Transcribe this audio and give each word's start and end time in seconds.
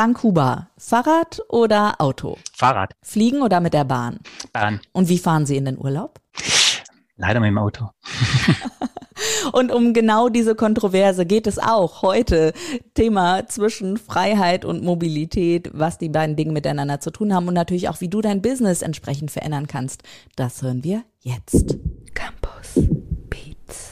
Frank 0.00 0.22
Huber, 0.22 0.68
Fahrrad 0.78 1.42
oder 1.50 1.96
Auto? 1.98 2.38
Fahrrad. 2.56 2.94
Fliegen 3.02 3.42
oder 3.42 3.60
mit 3.60 3.74
der 3.74 3.84
Bahn? 3.84 4.20
Bahn. 4.50 4.80
Und 4.92 5.10
wie 5.10 5.18
fahren 5.18 5.44
Sie 5.44 5.58
in 5.58 5.66
den 5.66 5.76
Urlaub? 5.76 6.18
Leider 7.18 7.38
mit 7.38 7.48
dem 7.48 7.58
Auto. 7.58 7.90
Und 9.52 9.70
um 9.70 9.92
genau 9.92 10.30
diese 10.30 10.54
Kontroverse 10.54 11.26
geht 11.26 11.46
es 11.46 11.58
auch 11.58 12.00
heute. 12.00 12.54
Thema 12.94 13.46
zwischen 13.46 13.98
Freiheit 13.98 14.64
und 14.64 14.82
Mobilität, 14.82 15.68
was 15.74 15.98
die 15.98 16.08
beiden 16.08 16.34
Dinge 16.34 16.52
miteinander 16.52 17.00
zu 17.00 17.10
tun 17.10 17.34
haben 17.34 17.46
und 17.46 17.52
natürlich 17.54 17.90
auch, 17.90 18.00
wie 18.00 18.08
du 18.08 18.22
dein 18.22 18.40
Business 18.40 18.80
entsprechend 18.80 19.30
verändern 19.30 19.66
kannst. 19.66 20.02
Das 20.34 20.62
hören 20.62 20.82
wir 20.82 21.02
jetzt. 21.20 21.76
Campus. 22.14 22.78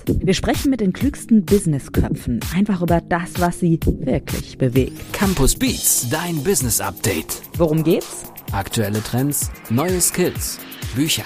Wir 0.06 0.34
sprechen 0.34 0.70
mit 0.70 0.80
den 0.80 0.92
klügsten 0.92 1.44
Businessköpfen 1.44 2.40
einfach 2.54 2.82
über 2.82 3.00
das, 3.00 3.38
was 3.38 3.60
sie 3.60 3.78
wirklich 3.84 4.58
bewegt. 4.58 5.12
Campus 5.12 5.54
Beats, 5.54 6.08
dein 6.10 6.42
Business 6.42 6.80
Update. 6.80 7.42
Worum 7.56 7.84
geht's? 7.84 8.24
Aktuelle 8.52 9.02
Trends, 9.02 9.50
neue 9.70 10.00
Skills, 10.00 10.58
Bücher. 10.94 11.24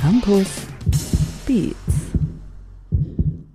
Campus 0.00 0.46
Beats. 1.46 1.76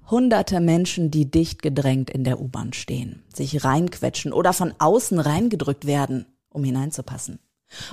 Hunderte 0.10 0.60
Menschen, 0.60 1.12
die 1.12 1.30
dicht 1.30 1.62
gedrängt 1.62 2.10
in 2.10 2.24
der 2.24 2.40
U-Bahn 2.40 2.74
stehen, 2.74 3.24
sich 3.34 3.64
reinquetschen 3.64 4.34
oder 4.34 4.54
von 4.54 4.74
außen 4.80 5.20
reingedrückt 5.20 5.86
werden, 5.86 6.26
um 6.50 6.64
hineinzupassen. 6.64 7.40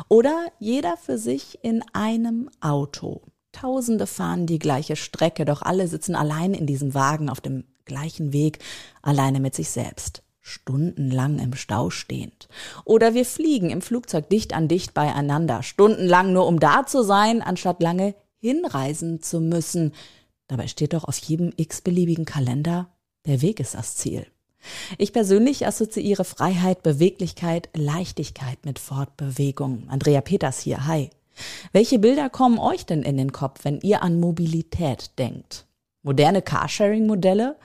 Oder 0.08 0.46
jeder 0.58 0.96
für 0.96 1.18
sich 1.18 1.58
in 1.62 1.82
einem 1.92 2.48
Auto. 2.60 3.22
Tausende 3.60 4.06
fahren 4.06 4.46
die 4.46 4.58
gleiche 4.58 4.96
Strecke, 4.96 5.46
doch 5.46 5.62
alle 5.62 5.88
sitzen 5.88 6.14
allein 6.14 6.52
in 6.52 6.66
diesem 6.66 6.92
Wagen 6.92 7.30
auf 7.30 7.40
dem 7.40 7.64
gleichen 7.86 8.34
Weg, 8.34 8.58
alleine 9.00 9.40
mit 9.40 9.54
sich 9.54 9.70
selbst. 9.70 10.22
Stundenlang 10.42 11.38
im 11.38 11.54
Stau 11.54 11.88
stehend. 11.88 12.48
Oder 12.84 13.14
wir 13.14 13.24
fliegen 13.24 13.70
im 13.70 13.80
Flugzeug 13.80 14.28
dicht 14.28 14.52
an 14.52 14.68
dicht 14.68 14.92
beieinander, 14.92 15.62
stundenlang 15.62 16.34
nur 16.34 16.46
um 16.46 16.60
da 16.60 16.84
zu 16.84 17.02
sein, 17.02 17.40
anstatt 17.40 17.82
lange 17.82 18.14
hinreisen 18.40 19.22
zu 19.22 19.40
müssen. 19.40 19.92
Dabei 20.48 20.68
steht 20.68 20.92
doch 20.92 21.04
auf 21.04 21.16
jedem 21.16 21.50
x-beliebigen 21.56 22.26
Kalender, 22.26 22.90
der 23.24 23.40
Weg 23.40 23.58
ist 23.58 23.74
das 23.74 23.96
Ziel. 23.96 24.26
Ich 24.98 25.14
persönlich 25.14 25.66
assoziiere 25.66 26.24
Freiheit, 26.24 26.82
Beweglichkeit, 26.82 27.70
Leichtigkeit 27.74 28.66
mit 28.66 28.78
Fortbewegung. 28.78 29.84
Andrea 29.88 30.20
Peters 30.20 30.60
hier, 30.60 30.86
hi. 30.86 31.08
Welche 31.72 31.98
Bilder 31.98 32.30
kommen 32.30 32.58
euch 32.58 32.86
denn 32.86 33.02
in 33.02 33.16
den 33.16 33.32
Kopf, 33.32 33.64
wenn 33.64 33.80
ihr 33.80 34.02
an 34.02 34.20
Mobilität 34.20 35.18
denkt? 35.18 35.66
Moderne 36.02 36.40
Carsharing-Modelle 36.40 37.56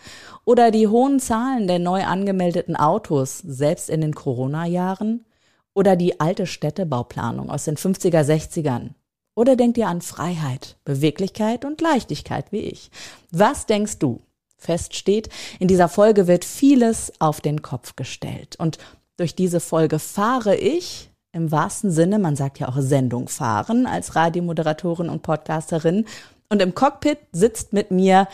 oder 0.46 0.72
die 0.72 0.88
hohen 0.88 1.20
Zahlen 1.20 1.68
der 1.68 1.80
neu 1.80 2.04
angemeldeten 2.04 2.76
Autos, 2.76 3.40
selbst 3.40 3.90
in 3.90 4.02
den 4.02 4.16
Corona-Jahren? 4.16 5.26
Oder 5.74 5.96
die 5.96 6.20
alte 6.20 6.48
Städtebauplanung 6.48 7.50
aus 7.50 7.66
den 7.66 7.78
50er, 7.78 8.24
60ern? 8.24 8.90
Oder 9.36 9.56
denkt 9.56 9.78
ihr 9.78 9.88
an 9.88 10.02
Freiheit, 10.02 10.76
Beweglichkeit 10.84 11.64
und 11.64 11.80
Leichtigkeit 11.80 12.52
wie 12.52 12.60
ich? 12.60 12.92
Was 13.32 13.68
denkst 13.68 14.00
du? 14.00 14.22
Fest 14.58 14.96
steht, 14.96 15.30
in 15.60 15.68
dieser 15.68 15.88
Folge 15.88 16.28
wird 16.28 16.46
vieles 16.46 17.14
auf 17.20 17.42
den 17.42 17.62
Kopf 17.62 17.96
gestellt. 17.96 18.58
Und 18.60 18.78
durch 19.18 19.36
diese 19.36 19.60
Folge 19.60 20.00
fahre 20.00 20.56
ich 20.56 21.11
im 21.34 21.52
wahrsten 21.52 21.92
Sinne, 21.92 22.20
man 22.20 22.36
sagt 22.36 22.60
ja 22.60 22.68
auch 22.68 22.78
Sendung 22.80 23.28
fahren 23.28 23.86
als 23.86 24.16
Radiomoderatorin 24.16 25.10
und 25.10 25.22
Podcasterin. 25.22 26.06
Und 26.50 26.62
im 26.62 26.76
Cockpit 26.76 27.20
sitzt 27.32 27.72
mit 27.72 27.92
mir 27.92 28.28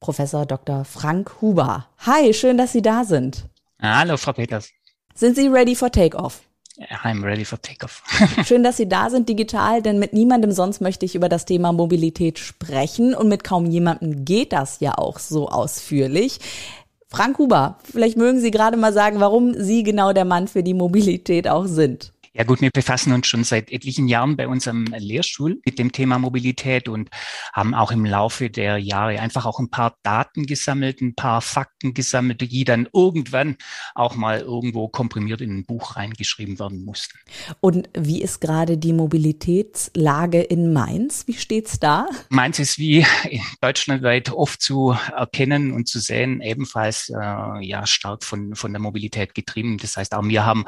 Professor 0.00 0.46
Dr. 0.46 0.84
Frank 0.84 1.40
Huber. 1.40 1.86
Hi, 1.98 2.32
schön, 2.32 2.56
dass 2.56 2.72
Sie 2.72 2.82
da 2.82 3.04
sind. 3.04 3.46
Hallo, 3.80 4.16
Frau 4.16 4.32
Peters. 4.32 4.70
Sind 5.14 5.36
Sie 5.36 5.48
ready 5.48 5.74
for 5.74 5.90
takeoff? 5.90 6.42
I'm 7.04 7.22
ready 7.22 7.44
for 7.44 7.60
takeoff. 7.60 8.02
Schön, 8.46 8.64
dass 8.64 8.78
Sie 8.78 8.88
da 8.88 9.10
sind 9.10 9.28
digital, 9.28 9.82
denn 9.82 9.98
mit 9.98 10.12
niemandem 10.12 10.50
sonst 10.50 10.80
möchte 10.80 11.04
ich 11.04 11.14
über 11.14 11.28
das 11.28 11.44
Thema 11.44 11.72
Mobilität 11.72 12.38
sprechen 12.38 13.14
und 13.14 13.28
mit 13.28 13.44
kaum 13.44 13.66
jemandem 13.66 14.24
geht 14.24 14.52
das 14.52 14.80
ja 14.80 14.98
auch 14.98 15.18
so 15.18 15.48
ausführlich. 15.48 16.40
Frank 17.08 17.38
Huber, 17.38 17.78
vielleicht 17.84 18.16
mögen 18.16 18.40
Sie 18.40 18.50
gerade 18.50 18.76
mal 18.76 18.92
sagen, 18.92 19.20
warum 19.20 19.54
Sie 19.54 19.84
genau 19.84 20.12
der 20.12 20.24
Mann 20.24 20.48
für 20.48 20.64
die 20.64 20.74
Mobilität 20.74 21.46
auch 21.46 21.66
sind. 21.66 22.13
Ja 22.36 22.42
gut, 22.42 22.60
wir 22.60 22.70
befassen 22.72 23.12
uns 23.12 23.28
schon 23.28 23.44
seit 23.44 23.70
etlichen 23.70 24.08
Jahren 24.08 24.36
bei 24.36 24.48
unserem 24.48 24.86
Lehrstuhl 24.86 25.60
mit 25.64 25.78
dem 25.78 25.92
Thema 25.92 26.18
Mobilität 26.18 26.88
und 26.88 27.08
haben 27.52 27.74
auch 27.74 27.92
im 27.92 28.04
Laufe 28.04 28.50
der 28.50 28.76
Jahre 28.78 29.20
einfach 29.20 29.46
auch 29.46 29.60
ein 29.60 29.70
paar 29.70 29.94
Daten 30.02 30.44
gesammelt, 30.44 31.00
ein 31.00 31.14
paar 31.14 31.40
Fakten 31.40 31.94
gesammelt, 31.94 32.40
die 32.40 32.64
dann 32.64 32.88
irgendwann 32.92 33.56
auch 33.94 34.16
mal 34.16 34.40
irgendwo 34.40 34.88
komprimiert 34.88 35.42
in 35.42 35.58
ein 35.58 35.64
Buch 35.64 35.94
reingeschrieben 35.94 36.58
werden 36.58 36.84
mussten. 36.84 37.16
Und 37.60 37.88
wie 37.96 38.20
ist 38.20 38.40
gerade 38.40 38.78
die 38.78 38.92
Mobilitätslage 38.92 40.40
in 40.40 40.72
Mainz? 40.72 41.28
Wie 41.28 41.34
steht's 41.34 41.78
da? 41.78 42.08
Mainz 42.30 42.58
ist 42.58 42.80
wie 42.80 43.06
deutschlandweit 43.60 44.32
oft 44.32 44.60
zu 44.60 44.96
erkennen 45.16 45.70
und 45.70 45.86
zu 45.86 46.00
sehen, 46.00 46.40
ebenfalls 46.40 47.10
äh, 47.10 47.64
ja 47.64 47.86
stark 47.86 48.24
von, 48.24 48.56
von 48.56 48.72
der 48.72 48.80
Mobilität 48.80 49.36
getrieben. 49.36 49.78
Das 49.78 49.96
heißt, 49.96 50.12
auch 50.14 50.24
wir 50.24 50.44
haben 50.44 50.64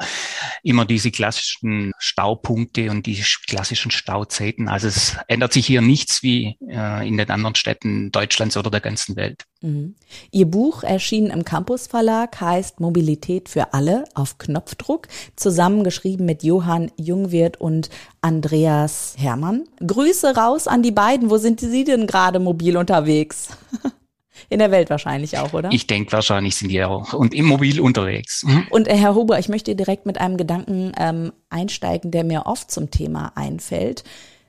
immer 0.63 0.85
diese 0.85 1.11
klassischen 1.11 1.56
klassischen 1.57 1.91
Staupunkte 1.97 2.91
und 2.91 3.05
die 3.05 3.23
klassischen 3.47 3.91
Stauzeiten. 3.91 4.67
Also 4.67 4.87
es 4.87 5.15
ändert 5.27 5.53
sich 5.53 5.65
hier 5.65 5.81
nichts 5.81 6.23
wie 6.23 6.57
äh, 6.67 7.07
in 7.07 7.17
den 7.17 7.29
anderen 7.29 7.55
Städten 7.55 8.11
Deutschlands 8.11 8.57
oder 8.57 8.69
der 8.69 8.81
ganzen 8.81 9.15
Welt. 9.15 9.43
Mhm. 9.61 9.95
Ihr 10.31 10.45
Buch 10.45 10.83
erschien 10.83 11.27
im 11.27 11.43
Campus 11.43 11.87
Verlag, 11.87 12.39
heißt 12.39 12.79
Mobilität 12.79 13.49
für 13.49 13.73
alle 13.73 14.03
auf 14.13 14.37
Knopfdruck, 14.37 15.07
zusammengeschrieben 15.35 16.25
mit 16.25 16.43
Johann 16.43 16.91
Jungwirth 16.97 17.57
und 17.57 17.89
Andreas 18.21 19.15
Hermann. 19.17 19.65
Grüße 19.85 20.35
raus 20.35 20.67
an 20.67 20.83
die 20.83 20.91
beiden. 20.91 21.29
Wo 21.29 21.37
sind 21.37 21.59
Sie 21.59 21.83
denn 21.83 22.07
gerade 22.07 22.39
mobil 22.39 22.77
unterwegs? 22.77 23.49
In 24.49 24.59
der 24.59 24.71
Welt 24.71 24.89
wahrscheinlich 24.89 25.37
auch, 25.37 25.53
oder? 25.53 25.69
Ich 25.71 25.87
denke, 25.87 26.11
wahrscheinlich 26.11 26.55
sind 26.55 26.69
die 26.69 26.83
auch 26.83 27.13
und 27.13 27.33
immobil 27.33 27.79
unterwegs. 27.79 28.43
Mhm. 28.43 28.67
Und 28.69 28.87
äh, 28.87 28.95
Herr 28.95 29.15
Huber, 29.15 29.39
ich 29.39 29.49
möchte 29.49 29.75
direkt 29.75 30.05
mit 30.05 30.19
einem 30.19 30.37
Gedanken 30.37 30.91
ähm, 30.97 31.31
einsteigen, 31.49 32.11
der 32.11 32.23
mir 32.23 32.45
oft 32.45 32.71
zum 32.71 32.91
Thema 32.91 33.31
einfällt. 33.35 34.03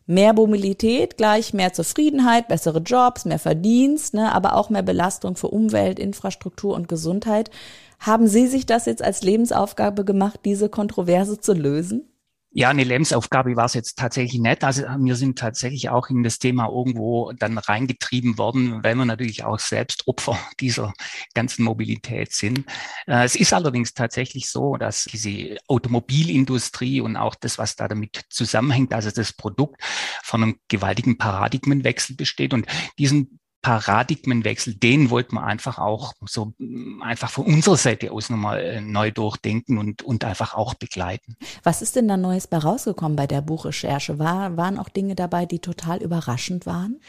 Mehr 0.06 0.32
Mobilität 0.32 1.18
gleich 1.18 1.52
mehr 1.52 1.74
Zufriedenheit, 1.74 2.48
bessere 2.48 2.78
Jobs, 2.78 3.26
mehr 3.26 3.38
Verdienst, 3.38 4.14
ne, 4.14 4.34
aber 4.34 4.56
auch 4.56 4.70
mehr 4.70 4.82
Belastung 4.82 5.36
für 5.36 5.48
Umwelt, 5.48 5.98
Infrastruktur 5.98 6.74
und 6.74 6.88
Gesundheit. 6.88 7.50
Haben 7.98 8.26
Sie 8.26 8.46
sich 8.46 8.64
das 8.64 8.86
jetzt 8.86 9.02
als 9.02 9.22
Lebensaufgabe 9.22 10.06
gemacht, 10.06 10.40
diese 10.46 10.70
Kontroverse 10.70 11.40
zu 11.40 11.52
lösen? 11.52 12.08
Ja, 12.50 12.70
eine 12.70 12.84
Lebensaufgabe 12.84 13.56
war 13.56 13.66
es 13.66 13.74
jetzt 13.74 13.98
tatsächlich 13.98 14.40
nicht. 14.40 14.64
Also 14.64 14.82
wir 14.82 15.16
sind 15.16 15.38
tatsächlich 15.38 15.90
auch 15.90 16.08
in 16.08 16.22
das 16.22 16.38
Thema 16.38 16.68
irgendwo 16.68 17.32
dann 17.32 17.58
reingetrieben 17.58 18.38
worden, 18.38 18.82
weil 18.82 18.94
wir 18.94 19.04
natürlich 19.04 19.44
auch 19.44 19.58
selbst 19.58 20.08
Opfer 20.08 20.38
dieser 20.60 20.94
ganzen 21.34 21.64
Mobilität 21.64 22.32
sind. 22.32 22.60
Äh, 23.06 23.24
es 23.24 23.36
ist 23.36 23.52
allerdings 23.52 23.92
tatsächlich 23.92 24.48
so, 24.48 24.76
dass 24.76 25.04
diese 25.04 25.58
Automobilindustrie 25.68 27.02
und 27.02 27.16
auch 27.16 27.34
das, 27.34 27.58
was 27.58 27.76
da 27.76 27.86
damit 27.86 28.22
zusammenhängt, 28.30 28.94
also 28.94 29.10
das 29.10 29.34
Produkt 29.34 29.82
von 30.22 30.42
einem 30.42 30.58
gewaltigen 30.68 31.18
Paradigmenwechsel 31.18 32.16
besteht 32.16 32.54
und 32.54 32.66
diesen 32.98 33.40
Paradigmenwechsel, 33.62 34.74
den 34.74 35.10
wollten 35.10 35.34
wir 35.34 35.42
einfach 35.42 35.78
auch 35.78 36.12
so 36.26 36.52
mm, 36.58 37.02
einfach 37.02 37.30
von 37.30 37.44
unserer 37.46 37.76
Seite 37.76 38.12
aus 38.12 38.30
nochmal 38.30 38.60
äh, 38.60 38.80
neu 38.80 39.10
durchdenken 39.10 39.78
und, 39.78 40.02
und 40.02 40.24
einfach 40.24 40.54
auch 40.54 40.74
begleiten. 40.74 41.36
Was 41.64 41.82
ist 41.82 41.96
denn 41.96 42.06
da 42.06 42.16
Neues 42.16 42.46
bei 42.46 42.58
rausgekommen 42.58 43.16
bei 43.16 43.26
der 43.26 43.40
Buchrecherche? 43.40 44.18
War, 44.18 44.56
waren 44.56 44.78
auch 44.78 44.88
Dinge 44.88 45.16
dabei, 45.16 45.44
die 45.44 45.58
total 45.58 46.00
überraschend 46.02 46.66
waren? 46.66 47.00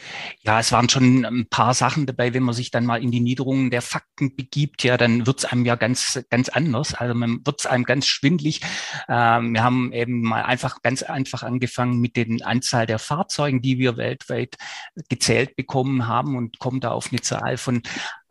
Ja, 0.42 0.58
es 0.58 0.72
waren 0.72 0.88
schon 0.88 1.24
ein 1.24 1.46
paar 1.48 1.72
Sachen 1.72 2.06
dabei, 2.06 2.34
wenn 2.34 2.42
man 2.42 2.54
sich 2.54 2.72
dann 2.72 2.84
mal 2.84 3.00
in 3.00 3.12
die 3.12 3.20
Niederungen 3.20 3.70
der 3.70 3.82
Fakten 3.82 4.34
begibt, 4.34 4.82
ja, 4.82 4.96
dann 4.96 5.26
wird 5.26 5.38
es 5.38 5.44
einem 5.44 5.64
ja 5.64 5.76
ganz, 5.76 6.20
ganz 6.30 6.48
anders. 6.48 6.94
Also 6.94 7.14
man 7.14 7.46
wird 7.46 7.60
es 7.60 7.66
einem 7.66 7.84
ganz 7.84 8.06
schwindlig. 8.06 8.60
Ähm, 9.08 9.54
wir 9.54 9.62
haben 9.62 9.92
eben 9.92 10.22
mal 10.22 10.42
einfach 10.42 10.82
ganz 10.82 11.04
einfach 11.04 11.44
angefangen 11.44 12.00
mit 12.00 12.16
den 12.16 12.42
Anzahl 12.42 12.86
der 12.86 12.98
Fahrzeugen, 12.98 13.62
die 13.62 13.78
wir 13.78 13.96
weltweit 13.96 14.56
gezählt 15.08 15.54
bekommen 15.54 16.08
haben 16.08 16.39
und 16.40 16.58
kommen 16.58 16.80
da 16.80 16.90
auf 16.90 17.08
eine 17.10 17.20
Zahl 17.20 17.56
von 17.56 17.82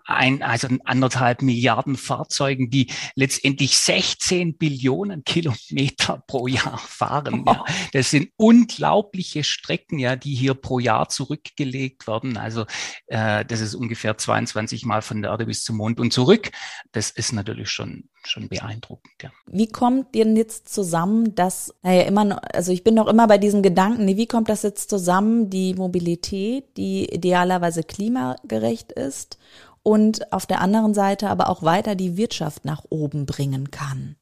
ein, 0.10 0.42
also 0.42 0.68
anderthalb 0.86 1.42
Milliarden 1.42 1.96
Fahrzeugen, 1.96 2.70
die 2.70 2.92
letztendlich 3.16 3.78
16 3.78 4.58
Billionen 4.58 5.24
Kilometer 5.24 6.24
pro 6.28 6.48
Jahr 6.48 6.78
fahren. 6.78 7.44
Ja. 7.46 7.66
Das 7.94 8.12
sind 8.12 8.30
unglaubliche 8.38 9.44
Strecken, 9.44 10.00
ja, 10.00 10.16
die 10.16 10.36
hier 10.36 10.54
pro 10.54 10.80
Jahr 10.80 11.10
zurückgelegt 11.10 12.08
werden. 12.08 12.38
Also 12.38 12.66
äh, 13.08 13.46
das 13.46 13.62
ist 13.62 13.76
ungefähr 13.76 14.18
22 14.18 14.86
Mal 14.86 15.02
von 15.02 15.22
der 15.22 15.32
Erde 15.32 15.46
bis 15.46 15.64
zum 15.64 15.78
Mond 15.78 16.00
und 16.00 16.12
zurück. 16.12 16.52
Das 16.92 17.12
ist 17.12 17.34
natürlich 17.34 17.70
schon 17.70 18.10
schon 18.26 18.50
beeindruckend. 18.50 19.14
Ja. 19.22 19.32
Wie 19.48 19.68
kommt 19.68 20.14
denn 20.16 20.36
jetzt 20.36 20.74
zusammen, 20.74 21.36
dass, 21.36 21.74
naja, 21.82 22.04
immer 22.04 22.26
noch, 22.26 22.40
also 22.54 22.72
ich 22.72 22.84
bin 22.84 22.96
noch 22.96 23.08
immer 23.08 23.28
bei 23.28 23.38
diesem 23.38 23.64
Gedanken, 23.64 24.08
wie 24.08 24.28
kommt 24.28 24.50
das 24.50 24.64
jetzt 24.64 24.90
zusammen, 24.90 25.50
die 25.50 25.74
Mobilität, 25.74 26.66
die 26.78 27.06
idealerweise 27.14 27.84
klimagerecht 27.84 28.92
ist 28.92 29.38
und 29.84 30.32
auf 30.32 30.46
der 30.46 30.62
anderen 30.62 30.94
Seite 30.94 31.30
aber 31.30 31.50
auch 31.50 31.64
weiter 31.64 31.96
die 31.96 32.18
Wirtschaft 32.18 32.66
nach 32.66 32.84
oben 32.90 33.26
bringen 33.26 33.72
kann. 33.72 34.16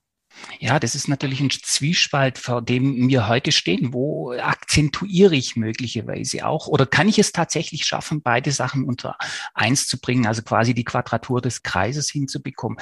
Ja, 0.59 0.79
das 0.79 0.95
ist 0.95 1.07
natürlich 1.07 1.39
ein 1.39 1.49
Zwiespalt, 1.49 2.37
vor 2.37 2.61
dem 2.61 3.07
wir 3.09 3.27
heute 3.27 3.51
stehen. 3.51 3.93
Wo 3.93 4.31
akzentuiere 4.31 5.35
ich 5.35 5.55
möglicherweise 5.55 6.45
auch 6.45 6.67
oder 6.67 6.85
kann 6.85 7.07
ich 7.07 7.19
es 7.19 7.31
tatsächlich 7.31 7.85
schaffen, 7.85 8.21
beide 8.21 8.51
Sachen 8.51 8.83
unter 8.83 9.17
eins 9.53 9.87
zu 9.87 9.99
bringen, 9.99 10.25
also 10.25 10.41
quasi 10.41 10.73
die 10.73 10.83
Quadratur 10.83 11.41
des 11.41 11.63
Kreises 11.63 12.09
hinzubekommen? 12.09 12.79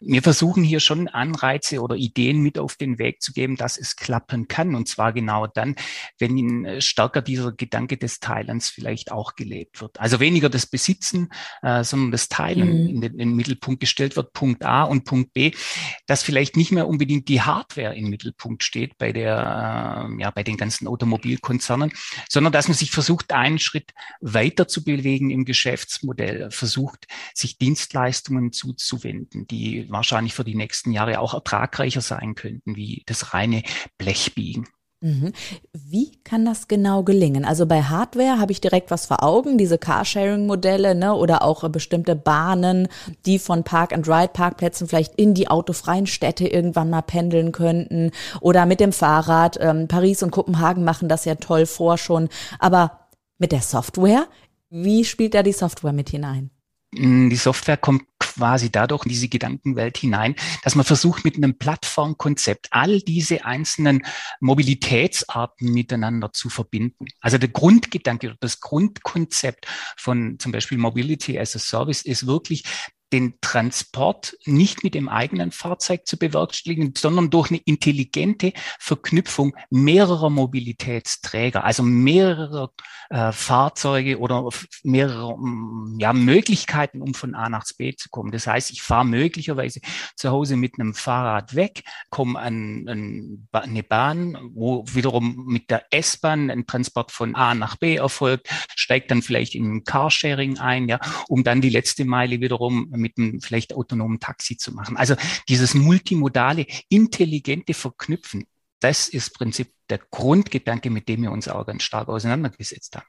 Wir 0.00 0.22
versuchen 0.22 0.62
hier 0.62 0.80
schon 0.80 1.08
Anreize 1.08 1.80
oder 1.80 1.96
Ideen 1.96 2.40
mit 2.40 2.58
auf 2.58 2.76
den 2.76 2.98
Weg 2.98 3.22
zu 3.22 3.32
geben, 3.32 3.56
dass 3.56 3.76
es 3.76 3.96
klappen 3.96 4.48
kann. 4.48 4.74
Und 4.74 4.88
zwar 4.88 5.12
genau 5.12 5.46
dann, 5.46 5.76
wenn 6.18 6.80
stärker 6.80 7.22
dieser 7.22 7.52
Gedanke 7.52 7.96
des 7.96 8.20
Teilens 8.20 8.68
vielleicht 8.68 9.12
auch 9.12 9.34
gelebt 9.34 9.80
wird. 9.80 10.00
Also 10.00 10.20
weniger 10.20 10.48
das 10.48 10.66
Besitzen, 10.66 11.30
äh, 11.62 11.84
sondern 11.84 12.10
das 12.10 12.28
Teilen 12.28 12.82
mhm. 12.82 12.88
in, 12.88 13.00
den, 13.00 13.12
in 13.12 13.18
den 13.18 13.36
Mittelpunkt 13.36 13.80
gestellt 13.80 14.16
wird, 14.16 14.32
Punkt 14.32 14.64
A 14.64 14.84
und 14.84 15.04
Punkt 15.04 15.32
B, 15.32 15.52
dass 16.06 16.22
vielleicht 16.22 16.56
nicht 16.56 16.72
mehr 16.72 16.88
unbedingt 16.98 17.28
die 17.28 17.40
Hardware 17.40 17.94
im 17.94 18.10
Mittelpunkt 18.10 18.64
steht 18.64 18.98
bei 18.98 19.12
der, 19.12 20.08
äh, 20.10 20.20
ja, 20.20 20.30
bei 20.32 20.42
den 20.42 20.56
ganzen 20.56 20.88
Automobilkonzernen, 20.88 21.92
sondern 22.28 22.52
dass 22.52 22.66
man 22.66 22.76
sich 22.76 22.90
versucht, 22.90 23.32
einen 23.32 23.60
Schritt 23.60 23.94
weiter 24.20 24.66
zu 24.66 24.82
bewegen 24.82 25.30
im 25.30 25.44
Geschäftsmodell, 25.44 26.50
versucht, 26.50 27.06
sich 27.34 27.56
Dienstleistungen 27.56 28.52
zuzuwenden, 28.52 29.46
die 29.46 29.88
wahrscheinlich 29.88 30.34
für 30.34 30.42
die 30.42 30.56
nächsten 30.56 30.90
Jahre 30.90 31.20
auch 31.20 31.34
ertragreicher 31.34 32.00
sein 32.00 32.34
könnten, 32.34 32.74
wie 32.74 33.04
das 33.06 33.32
reine 33.32 33.62
Blechbiegen. 33.96 34.66
Mhm. 35.00 35.32
Wie 35.72 36.10
kann 36.24 36.44
das 36.44 36.66
genau 36.66 37.04
gelingen? 37.04 37.44
Also 37.44 37.66
bei 37.66 37.82
Hardware 37.82 38.40
habe 38.40 38.50
ich 38.50 38.60
direkt 38.60 38.90
was 38.90 39.06
vor 39.06 39.22
Augen, 39.22 39.56
diese 39.56 39.78
Carsharing-Modelle, 39.78 40.96
ne, 40.96 41.14
oder 41.14 41.42
auch 41.42 41.62
äh, 41.62 41.68
bestimmte 41.68 42.16
Bahnen, 42.16 42.88
die 43.24 43.38
von 43.38 43.62
Park-and-Ride-Parkplätzen 43.62 44.88
vielleicht 44.88 45.14
in 45.14 45.34
die 45.34 45.48
autofreien 45.48 46.06
Städte 46.06 46.48
irgendwann 46.48 46.90
mal 46.90 47.02
pendeln 47.02 47.52
könnten. 47.52 48.10
Oder 48.40 48.66
mit 48.66 48.80
dem 48.80 48.92
Fahrrad. 48.92 49.56
Ähm, 49.60 49.86
Paris 49.86 50.22
und 50.24 50.32
Kopenhagen 50.32 50.82
machen 50.82 51.08
das 51.08 51.24
ja 51.24 51.36
toll 51.36 51.66
vor 51.66 51.96
schon. 51.96 52.28
Aber 52.58 53.08
mit 53.38 53.52
der 53.52 53.62
Software, 53.62 54.26
wie 54.68 55.04
spielt 55.04 55.34
da 55.34 55.44
die 55.44 55.52
Software 55.52 55.92
mit 55.92 56.10
hinein? 56.10 56.50
Die 56.92 57.36
Software 57.36 57.76
kommt 57.76 58.02
quasi 58.38 58.70
dadurch 58.70 59.04
in 59.04 59.08
diese 59.10 59.28
Gedankenwelt 59.28 59.98
hinein, 59.98 60.36
dass 60.62 60.76
man 60.76 60.84
versucht, 60.84 61.24
mit 61.24 61.36
einem 61.36 61.58
Plattformkonzept 61.58 62.68
all 62.70 63.00
diese 63.00 63.44
einzelnen 63.44 64.06
Mobilitätsarten 64.40 65.72
miteinander 65.72 66.32
zu 66.32 66.48
verbinden. 66.48 67.06
Also 67.20 67.36
der 67.38 67.48
Grundgedanke 67.48 68.28
oder 68.28 68.36
das 68.38 68.60
Grundkonzept 68.60 69.66
von 69.96 70.38
zum 70.38 70.52
Beispiel 70.52 70.78
Mobility 70.78 71.36
as 71.36 71.56
a 71.56 71.58
Service 71.58 72.02
ist 72.02 72.28
wirklich, 72.28 72.62
den 73.12 73.34
Transport 73.40 74.36
nicht 74.44 74.84
mit 74.84 74.94
dem 74.94 75.08
eigenen 75.08 75.52
Fahrzeug 75.52 76.06
zu 76.06 76.18
bewerkstelligen, 76.18 76.94
sondern 76.96 77.30
durch 77.30 77.50
eine 77.50 77.60
intelligente 77.64 78.52
Verknüpfung 78.78 79.56
mehrerer 79.70 80.30
Mobilitätsträger, 80.30 81.64
also 81.64 81.82
mehrerer 81.82 82.70
äh, 83.10 83.32
Fahrzeuge 83.32 84.18
oder 84.18 84.48
mehrerer 84.82 85.36
ja, 85.98 86.12
Möglichkeiten, 86.12 87.00
um 87.00 87.14
von 87.14 87.34
A 87.34 87.48
nach 87.48 87.64
B 87.76 87.94
zu 87.94 88.08
kommen. 88.10 88.32
Das 88.32 88.46
heißt, 88.46 88.70
ich 88.70 88.82
fahre 88.82 89.06
möglicherweise 89.06 89.80
zu 90.16 90.30
Hause 90.30 90.56
mit 90.56 90.74
einem 90.78 90.94
Fahrrad 90.94 91.54
weg, 91.54 91.84
komme 92.10 92.38
an, 92.38 92.84
an 92.88 93.48
eine 93.52 93.82
Bahn, 93.82 94.36
wo 94.52 94.84
wiederum 94.86 95.46
mit 95.46 95.70
der 95.70 95.84
S-Bahn 95.90 96.50
ein 96.50 96.66
Transport 96.66 97.12
von 97.12 97.34
A 97.34 97.54
nach 97.54 97.76
B 97.76 97.96
erfolgt, 97.96 98.48
steigt 98.74 99.10
dann 99.10 99.22
vielleicht 99.22 99.54
in 99.54 99.76
ein 99.76 99.84
Carsharing 99.84 100.58
ein, 100.58 100.88
ja, 100.88 101.00
um 101.28 101.44
dann 101.44 101.60
die 101.60 101.70
letzte 101.70 102.04
Meile 102.04 102.40
wiederum 102.40 102.88
mit 102.98 103.18
einem 103.18 103.40
vielleicht 103.40 103.74
autonomen 103.74 104.20
Taxi 104.20 104.56
zu 104.56 104.72
machen. 104.72 104.96
Also 104.96 105.14
dieses 105.48 105.74
multimodale, 105.74 106.66
intelligente 106.88 107.74
Verknüpfen, 107.74 108.46
das 108.80 109.08
ist 109.08 109.28
im 109.28 109.34
Prinzip 109.34 109.72
der 109.90 110.00
Grundgedanke, 110.10 110.90
mit 110.90 111.08
dem 111.08 111.22
wir 111.22 111.32
uns 111.32 111.48
auch 111.48 111.66
ganz 111.66 111.82
stark 111.82 112.08
auseinandergesetzt 112.08 112.96
haben. 112.96 113.06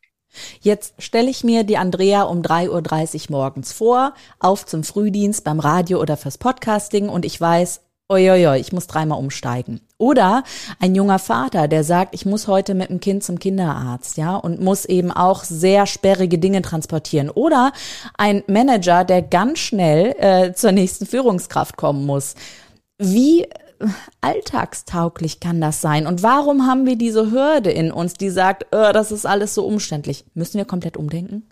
Jetzt 0.62 1.02
stelle 1.02 1.30
ich 1.30 1.44
mir 1.44 1.64
die 1.64 1.78
Andrea 1.78 2.24
um 2.24 2.42
3.30 2.42 3.30
Uhr 3.30 3.38
morgens 3.38 3.74
vor, 3.74 4.14
auf 4.40 4.66
zum 4.66 4.84
Frühdienst 4.84 5.44
beim 5.44 5.60
Radio 5.60 6.00
oder 6.00 6.18
fürs 6.18 6.38
Podcasting 6.38 7.10
und 7.10 7.26
ich 7.26 7.40
weiß, 7.40 7.82
Uiuiui, 8.12 8.60
ich 8.60 8.72
muss 8.72 8.88
dreimal 8.88 9.20
umsteigen. 9.20 9.82
Oder 10.00 10.46
ein 10.80 10.96
junger 10.96 11.20
Vater, 11.20 11.68
der 11.68 11.84
sagt, 11.84 12.16
ich 12.16 12.26
muss 12.26 12.48
heute 12.48 12.74
mit 12.74 12.90
dem 12.90 13.02
Kind 13.02 13.22
zum 13.22 13.38
Kinderarzt, 13.38 14.16
ja, 14.16 14.38
und 14.38 14.62
muss 14.62 14.86
eben 14.86 15.12
auch 15.12 15.44
sehr 15.44 15.86
sperrige 15.86 16.40
Dinge 16.40 16.62
transportieren. 16.62 17.30
Oder 17.30 17.74
ein 18.18 18.42
Manager, 18.48 19.04
der 19.04 19.22
ganz 19.22 19.60
schnell 19.60 20.16
äh, 20.18 20.54
zur 20.54 20.72
nächsten 20.72 21.06
Führungskraft 21.06 21.76
kommen 21.76 22.06
muss. 22.06 22.36
Wie 22.98 23.44
äh, 23.44 23.50
alltagstauglich 24.22 25.42
kann 25.42 25.60
das 25.60 25.82
sein? 25.82 26.08
Und 26.08 26.24
warum 26.24 26.66
haben 26.66 26.86
wir 26.86 26.96
diese 26.96 27.32
Hürde 27.32 27.70
in 27.70 27.92
uns, 27.92 28.14
die 28.14 28.30
sagt, 28.30 28.68
oh, 28.72 28.94
das 28.94 29.12
ist 29.12 29.26
alles 29.26 29.54
so 29.54 29.66
umständlich? 29.66 30.24
Müssen 30.34 30.60
wir 30.60 30.66
komplett 30.66 30.96
umdenken? 30.96 31.46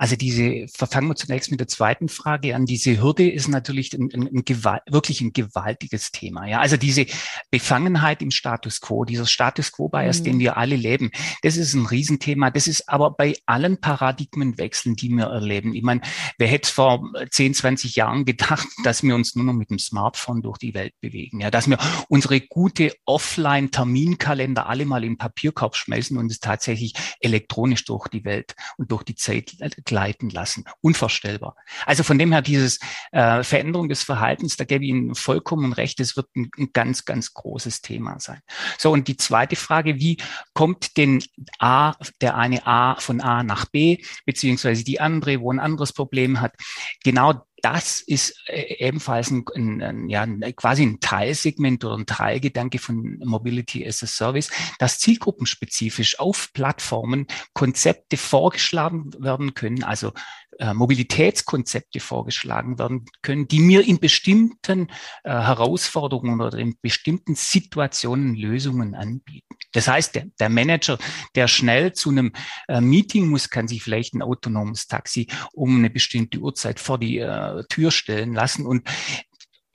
Also 0.00 0.16
diese, 0.16 0.66
verfangen 0.74 1.08
wir 1.08 1.14
zunächst 1.14 1.50
mit 1.50 1.60
der 1.60 1.68
zweiten 1.68 2.08
Frage 2.08 2.56
an. 2.56 2.64
Diese 2.64 3.02
Hürde 3.02 3.30
ist 3.30 3.48
natürlich 3.48 3.92
ein, 3.92 4.08
ein, 4.14 4.28
ein 4.28 4.44
Gewalt, 4.46 4.80
wirklich 4.88 5.20
ein 5.20 5.34
gewaltiges 5.34 6.10
Thema. 6.10 6.46
Ja, 6.48 6.60
also 6.60 6.78
diese 6.78 7.04
Befangenheit 7.50 8.22
im 8.22 8.30
Status 8.30 8.80
quo, 8.80 9.04
dieser 9.04 9.26
Status 9.26 9.72
quo 9.72 9.90
Bias, 9.90 10.20
mhm. 10.20 10.24
den 10.24 10.38
wir 10.38 10.56
alle 10.56 10.76
leben, 10.76 11.10
das 11.42 11.58
ist 11.58 11.74
ein 11.74 11.84
Riesenthema. 11.84 12.50
Das 12.50 12.66
ist 12.66 12.88
aber 12.88 13.10
bei 13.10 13.34
allen 13.44 13.78
Paradigmenwechseln, 13.78 14.96
die 14.96 15.10
wir 15.10 15.26
erleben. 15.26 15.74
Ich 15.74 15.82
meine, 15.82 16.00
wer 16.38 16.48
hätte 16.48 16.72
vor 16.72 17.12
10, 17.30 17.52
20 17.52 17.94
Jahren 17.94 18.24
gedacht, 18.24 18.68
dass 18.84 19.02
wir 19.02 19.14
uns 19.14 19.36
nur 19.36 19.44
noch 19.44 19.52
mit 19.52 19.68
dem 19.68 19.78
Smartphone 19.78 20.40
durch 20.40 20.56
die 20.56 20.72
Welt 20.72 20.94
bewegen? 21.02 21.40
Ja, 21.40 21.50
dass 21.50 21.68
wir 21.68 21.76
unsere 22.08 22.40
gute 22.40 22.94
Offline-Terminkalender 23.04 24.66
alle 24.66 24.86
mal 24.86 25.04
in 25.04 25.18
Papierkorb 25.18 25.76
schmeißen 25.76 26.16
und 26.16 26.32
es 26.32 26.40
tatsächlich 26.40 26.94
elektronisch 27.20 27.84
durch 27.84 28.08
die 28.08 28.24
Welt 28.24 28.54
und 28.78 28.90
durch 28.90 29.02
die 29.02 29.14
Zeit 29.14 29.56
gleiten 29.90 30.30
lassen. 30.30 30.64
Unvorstellbar. 30.82 31.56
Also 31.84 32.04
von 32.04 32.16
dem 32.16 32.30
her 32.30 32.42
dieses 32.42 32.78
äh, 33.10 33.42
Veränderung 33.42 33.88
des 33.88 34.04
Verhaltens, 34.04 34.56
da 34.56 34.64
gebe 34.64 34.84
ich 34.84 34.90
Ihnen 34.90 35.16
vollkommen 35.16 35.72
recht, 35.72 35.98
es 35.98 36.16
wird 36.16 36.28
ein, 36.36 36.48
ein 36.56 36.68
ganz, 36.72 37.04
ganz 37.04 37.34
großes 37.34 37.82
Thema 37.82 38.20
sein. 38.20 38.40
So, 38.78 38.92
und 38.92 39.08
die 39.08 39.16
zweite 39.16 39.56
Frage, 39.56 39.96
wie 39.96 40.18
kommt 40.54 40.96
denn 40.96 41.24
A, 41.58 41.94
der 42.20 42.36
eine 42.36 42.68
A 42.68 43.00
von 43.00 43.20
A 43.20 43.42
nach 43.42 43.66
B, 43.66 43.98
beziehungsweise 44.24 44.84
die 44.84 45.00
andere, 45.00 45.40
wo 45.40 45.52
ein 45.52 45.58
anderes 45.58 45.92
Problem 45.92 46.40
hat? 46.40 46.54
Genau 47.02 47.44
das 47.62 48.00
ist 48.00 48.34
äh, 48.46 48.86
ebenfalls 48.86 49.30
ein, 49.30 49.44
ein, 49.54 49.82
ein, 49.82 50.08
ja, 50.08 50.26
quasi 50.52 50.82
ein 50.84 51.00
Teilsegment 51.00 51.84
oder 51.84 51.96
ein 51.96 52.06
Teilgedanke 52.06 52.78
von 52.78 53.18
Mobility 53.24 53.86
as 53.86 54.02
a 54.02 54.06
Service, 54.06 54.50
dass 54.78 54.98
zielgruppenspezifisch 54.98 56.18
auf 56.18 56.52
Plattformen 56.52 57.26
Konzepte 57.52 58.16
vorgeschlagen 58.16 59.10
werden 59.18 59.54
können, 59.54 59.84
also 59.84 60.12
äh, 60.60 60.74
Mobilitätskonzepte 60.74 62.00
vorgeschlagen 62.00 62.78
werden 62.78 63.06
können, 63.22 63.48
die 63.48 63.60
mir 63.60 63.86
in 63.86 63.98
bestimmten 63.98 64.88
äh, 65.24 65.30
Herausforderungen 65.30 66.40
oder 66.40 66.58
in 66.58 66.76
bestimmten 66.80 67.34
Situationen 67.34 68.34
Lösungen 68.34 68.94
anbieten. 68.94 69.56
Das 69.72 69.88
heißt, 69.88 70.14
der, 70.14 70.26
der 70.38 70.48
Manager, 70.48 70.98
der 71.34 71.48
schnell 71.48 71.92
zu 71.92 72.10
einem 72.10 72.32
äh, 72.68 72.80
Meeting 72.80 73.28
muss, 73.28 73.50
kann 73.50 73.68
sich 73.68 73.82
vielleicht 73.82 74.14
ein 74.14 74.22
autonomes 74.22 74.86
Taxi 74.86 75.28
um 75.52 75.78
eine 75.78 75.90
bestimmte 75.90 76.38
Uhrzeit 76.38 76.78
vor 76.78 76.98
die 76.98 77.26
Tür 77.68 77.90
stellen 77.90 78.34
lassen 78.34 78.66
und 78.66 78.88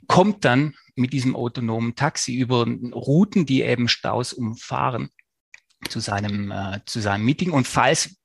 kommt 0.07 0.45
dann 0.45 0.75
mit 0.95 1.13
diesem 1.13 1.35
autonomen 1.35 1.95
Taxi 1.95 2.35
über 2.35 2.65
Routen, 2.93 3.45
die 3.45 3.61
eben 3.61 3.87
Staus 3.87 4.33
umfahren, 4.33 5.09
zu 5.89 5.99
seinem, 5.99 6.51
äh, 6.51 6.79
zu 6.85 7.01
seinem 7.01 7.25
Meeting. 7.25 7.51
Und 7.51 7.67
falls 7.67 8.15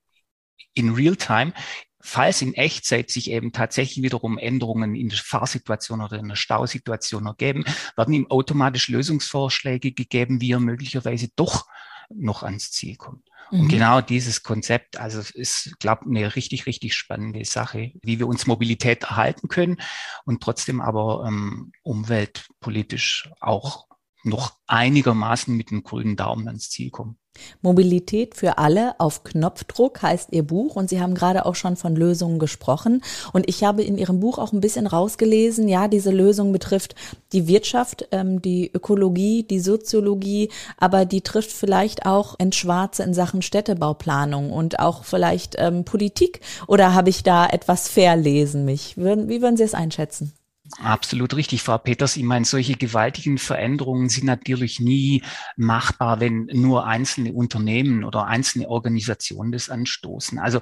in 0.75 0.95
Realtime 0.95 1.53
falls 2.01 2.43
in 2.43 2.55
Echtzeit 2.55 3.11
sich 3.11 3.31
eben 3.31 3.53
tatsächlich 3.53 4.03
wiederum 4.03 4.39
Änderungen 4.39 4.95
in 4.95 5.09
der 5.09 5.19
Fahrsituation 5.19 6.01
oder 6.01 6.19
in 6.19 6.29
der 6.29 6.37
Stausituation 6.37 7.27
ergeben, 7.27 7.65
werden 7.97 8.15
ihm 8.15 8.31
automatisch 8.31 8.89
Lösungsvorschläge 8.89 9.93
gegeben, 9.93 10.41
wie 10.41 10.53
er 10.53 10.61
möglicherweise 10.61 11.29
doch 11.37 11.67
noch 12.09 12.43
ans 12.43 12.73
Ziel 12.73 12.97
kommt. 12.97 13.31
Mhm. 13.51 13.61
Und 13.61 13.69
genau 13.69 14.01
dieses 14.01 14.43
Konzept, 14.43 14.99
also 14.99 15.21
ist, 15.35 15.79
glaube 15.79 16.07
eine 16.07 16.35
richtig, 16.35 16.67
richtig 16.67 16.95
spannende 16.95 17.45
Sache, 17.45 17.93
wie 18.03 18.19
wir 18.19 18.27
uns 18.27 18.47
Mobilität 18.47 19.05
erhalten 19.05 19.49
können 19.49 19.77
und 20.25 20.43
trotzdem 20.43 20.81
aber 20.81 21.25
ähm, 21.27 21.73
umweltpolitisch 21.83 23.31
auch 23.41 23.90
noch 24.25 24.53
einigermaßen 24.67 25.57
mit 25.57 25.71
dem 25.71 25.83
grünen 25.83 26.17
Daumen 26.17 26.47
ans 26.47 26.71
Ziel 26.71 26.91
kommen. 26.91 27.17
Mobilität 27.63 28.35
für 28.35 28.59
alle 28.59 28.99
auf 28.99 29.23
Knopfdruck 29.25 30.03
heißt 30.03 30.31
Ihr 30.33 30.43
Buch 30.43 30.77
und 30.77 30.91
Sie 30.91 31.01
haben 31.01 31.15
gerade 31.15 31.47
auch 31.47 31.55
schon 31.55 31.77
von 31.77 31.95
Lösungen 31.95 32.39
gesprochen 32.39 33.03
und 33.33 33.49
ich 33.49 33.63
habe 33.65 33.83
in 33.83 33.99
Ihrem 33.99 34.21
Buch 34.21 34.39
auch 34.39 34.53
ein 34.53 34.61
bisschen 34.61 34.87
rausgelesen, 34.87 35.69
ja, 35.69 35.89
diese 35.89 36.11
Lösung 36.11 36.53
betrifft 36.53 36.95
die 37.33 37.47
Wirtschaft, 37.47 38.09
ähm, 38.11 38.43
die 38.43 38.71
Ökologie, 38.73 39.45
die 39.45 39.61
Soziologie, 39.61 40.51
aber 40.77 41.05
die 41.05 41.21
trifft 41.21 41.53
vielleicht 41.53 42.05
auch 42.05 42.39
ins 42.39 42.57
Schwarze 42.57 43.05
in 43.05 43.15
Sachen 43.15 43.43
Städtebauplanung 43.43 44.53
und 44.53 44.81
auch 44.81 45.05
vielleicht 45.05 45.55
ähm, 45.59 45.85
Politik 45.85 46.41
oder 46.67 46.95
habe 46.95 47.11
ich 47.11 47.23
da 47.23 47.47
etwas 47.47 47.89
verlesen 47.89 48.65
mich? 48.65 48.97
Wie 48.97 49.41
würden 49.41 49.57
Sie 49.57 49.65
es 49.65 49.75
einschätzen? 49.75 50.33
Absolut 50.79 51.35
richtig, 51.35 51.63
Frau 51.63 51.79
Peters. 51.79 52.17
Ich 52.17 52.23
meine, 52.23 52.45
solche 52.45 52.75
gewaltigen 52.75 53.39
Veränderungen 53.39 54.09
sind 54.09 54.25
natürlich 54.25 54.79
nie 54.79 55.23
machbar, 55.57 56.21
wenn 56.21 56.47
nur 56.53 56.87
einzelne 56.87 57.33
Unternehmen 57.33 58.05
oder 58.05 58.27
einzelne 58.27 58.69
Organisationen 58.69 59.53
das 59.53 59.69
anstoßen. 59.69 60.39
Also 60.39 60.61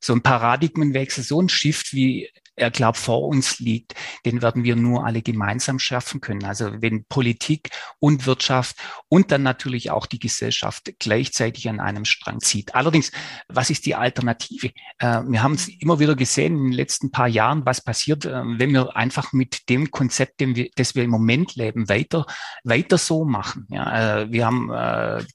so 0.00 0.14
ein 0.14 0.22
Paradigmenwechsel, 0.22 1.22
so 1.24 1.40
ein 1.42 1.48
Shift, 1.48 1.92
wie 1.92 2.30
er 2.56 2.70
glaubt, 2.70 2.98
vor 2.98 3.26
uns 3.26 3.58
liegt, 3.58 3.94
den 4.24 4.42
werden 4.42 4.64
wir 4.64 4.76
nur 4.76 5.06
alle 5.06 5.22
gemeinsam 5.22 5.78
schaffen 5.78 6.20
können. 6.20 6.44
Also 6.44 6.70
wenn 6.80 7.04
Politik 7.04 7.70
und 7.98 8.26
Wirtschaft 8.26 8.76
und 9.08 9.30
dann 9.30 9.42
natürlich 9.42 9.90
auch 9.90 10.06
die 10.06 10.18
Gesellschaft 10.18 10.92
gleichzeitig 10.98 11.68
an 11.68 11.80
einem 11.80 12.04
Strang 12.04 12.40
zieht. 12.40 12.74
Allerdings, 12.74 13.12
was 13.48 13.70
ist 13.70 13.86
die 13.86 13.94
Alternative? 13.94 14.70
Äh, 14.98 15.22
wir 15.26 15.42
haben 15.42 15.54
es 15.54 15.68
immer 15.68 15.98
wieder 15.98 16.14
gesehen 16.14 16.56
in 16.56 16.64
den 16.64 16.72
letzten 16.72 17.10
paar 17.10 17.28
Jahren, 17.28 17.64
was 17.64 17.82
passiert, 17.82 18.26
äh, 18.26 18.42
wenn 18.44 18.72
wir 18.72 18.96
einfach 18.96 19.32
mit 19.32 19.68
dem 19.68 19.90
Konzept, 19.90 20.42
das 20.76 20.94
wir 20.94 21.04
im 21.04 21.10
Moment 21.10 21.56
leben, 21.56 21.88
weiter, 21.88 22.26
weiter 22.64 22.98
so 22.98 23.24
machen. 23.24 23.66
Äh, 23.70 24.30
wir 24.30 24.46
haben 24.46 24.70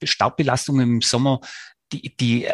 Staubbelastung 0.03 0.79
im 0.79 1.01
Sommer, 1.01 1.39
die, 1.91 2.15
die 2.15 2.48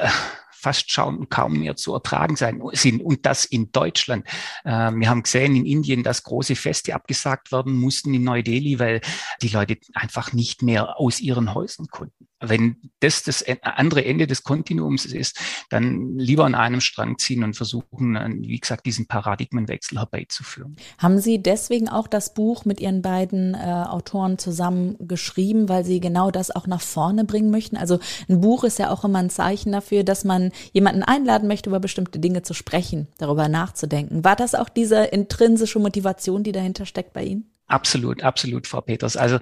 fast 0.61 0.91
schauen 0.91 1.27
kaum 1.29 1.59
mehr 1.59 1.75
zu 1.75 1.93
ertragen 1.93 2.35
sein, 2.35 2.61
sind. 2.73 3.01
Und 3.01 3.25
das 3.25 3.45
in 3.45 3.71
Deutschland. 3.71 4.27
Äh, 4.63 4.91
wir 4.91 5.09
haben 5.09 5.23
gesehen 5.23 5.55
in 5.55 5.65
Indien, 5.65 6.03
dass 6.03 6.23
große 6.23 6.55
Feste 6.55 6.93
abgesagt 6.93 7.51
werden 7.51 7.73
mussten 7.73 8.13
in 8.13 8.23
Neu-Delhi, 8.23 8.79
weil 8.79 9.01
die 9.41 9.49
Leute 9.49 9.77
einfach 9.93 10.33
nicht 10.33 10.61
mehr 10.61 10.99
aus 10.99 11.19
ihren 11.19 11.53
Häusern 11.55 11.87
konnten. 11.87 12.27
Wenn 12.41 12.77
das 12.99 13.23
das 13.23 13.45
andere 13.61 14.03
Ende 14.03 14.27
des 14.27 14.43
Kontinuums 14.43 15.05
ist, 15.05 15.39
dann 15.69 16.17
lieber 16.17 16.45
an 16.45 16.55
einem 16.55 16.81
Strang 16.81 17.17
ziehen 17.17 17.43
und 17.43 17.55
versuchen, 17.55 18.17
wie 18.41 18.59
gesagt, 18.59 18.85
diesen 18.85 19.07
Paradigmenwechsel 19.07 19.99
herbeizuführen. 19.99 20.75
Haben 20.97 21.19
Sie 21.19 21.41
deswegen 21.41 21.89
auch 21.89 22.07
das 22.07 22.33
Buch 22.33 22.65
mit 22.65 22.79
Ihren 22.79 23.01
beiden 23.01 23.53
äh, 23.53 23.57
Autoren 23.57 24.37
zusammen 24.37 24.95
geschrieben, 24.99 25.69
weil 25.69 25.85
Sie 25.85 25.99
genau 25.99 26.31
das 26.31 26.51
auch 26.51 26.67
nach 26.67 26.81
vorne 26.81 27.23
bringen 27.25 27.51
möchten? 27.51 27.77
Also 27.77 27.99
ein 28.27 28.41
Buch 28.41 28.63
ist 28.63 28.79
ja 28.79 28.91
auch 28.91 29.03
immer 29.03 29.19
ein 29.19 29.29
Zeichen 29.29 29.71
dafür, 29.71 30.03
dass 30.03 30.23
man 30.23 30.51
jemanden 30.73 31.03
einladen 31.03 31.47
möchte, 31.47 31.69
über 31.69 31.79
bestimmte 31.79 32.19
Dinge 32.19 32.41
zu 32.41 32.53
sprechen, 32.53 33.07
darüber 33.17 33.47
nachzudenken. 33.47 34.23
War 34.23 34.35
das 34.35 34.55
auch 34.55 34.69
diese 34.69 35.03
intrinsische 35.05 35.79
Motivation, 35.79 36.43
die 36.43 36.51
dahinter 36.51 36.85
steckt 36.85 37.13
bei 37.13 37.23
Ihnen? 37.23 37.51
Absolut, 37.71 38.21
absolut, 38.21 38.67
Frau 38.67 38.81
Peters. 38.81 39.15
Also 39.15 39.39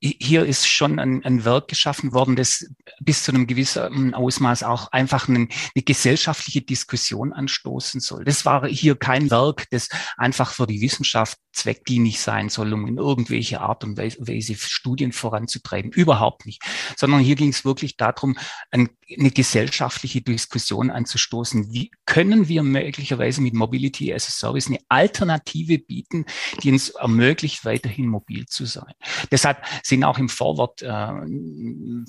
hier 0.00 0.46
ist 0.46 0.68
schon 0.68 1.00
ein, 1.00 1.24
ein 1.24 1.44
Werk 1.44 1.66
geschaffen 1.66 2.12
worden, 2.12 2.36
das 2.36 2.64
bis 3.00 3.24
zu 3.24 3.32
einem 3.32 3.48
gewissen 3.48 4.14
Ausmaß 4.14 4.62
auch 4.62 4.92
einfach 4.92 5.28
eine, 5.28 5.48
eine, 5.74 5.82
gesellschaftliche 5.82 6.62
Diskussion 6.62 7.32
anstoßen 7.32 8.00
soll. 8.00 8.24
Das 8.24 8.44
war 8.44 8.68
hier 8.68 8.94
kein 8.94 9.32
Werk, 9.32 9.68
das 9.70 9.88
einfach 10.16 10.52
für 10.52 10.68
die 10.68 10.80
Wissenschaft 10.80 11.38
zweckdienlich 11.52 12.20
sein 12.20 12.50
soll, 12.50 12.72
um 12.72 12.86
in 12.86 12.98
irgendwelche 12.98 13.60
Art 13.60 13.82
und 13.82 13.98
Weise 13.98 14.54
Studien 14.54 15.10
voranzutreiben. 15.10 15.90
Überhaupt 15.90 16.46
nicht. 16.46 16.62
Sondern 16.96 17.18
hier 17.18 17.34
ging 17.34 17.48
es 17.48 17.64
wirklich 17.64 17.96
darum, 17.96 18.38
ein, 18.70 18.90
eine 19.18 19.30
gesellschaftliche 19.30 20.20
Diskussion 20.22 20.90
anzustoßen. 20.90 21.72
Wie 21.72 21.90
können 22.06 22.48
wir 22.48 22.62
möglicherweise 22.62 23.40
mit 23.40 23.54
Mobility 23.54 24.12
as 24.12 24.28
a 24.28 24.30
Service 24.30 24.68
eine 24.68 24.78
Alternative 24.88 25.78
bieten, 25.78 26.26
die 26.62 26.70
uns 26.70 26.90
ermöglicht, 26.90 27.64
weiterhin 27.64 28.06
mobil 28.06 28.46
zu 28.46 28.66
sein. 28.66 28.92
Deshalb 29.30 29.64
sind 29.82 30.04
auch 30.04 30.18
im 30.18 30.28
Vorwort 30.28 30.82
äh, 30.82 31.12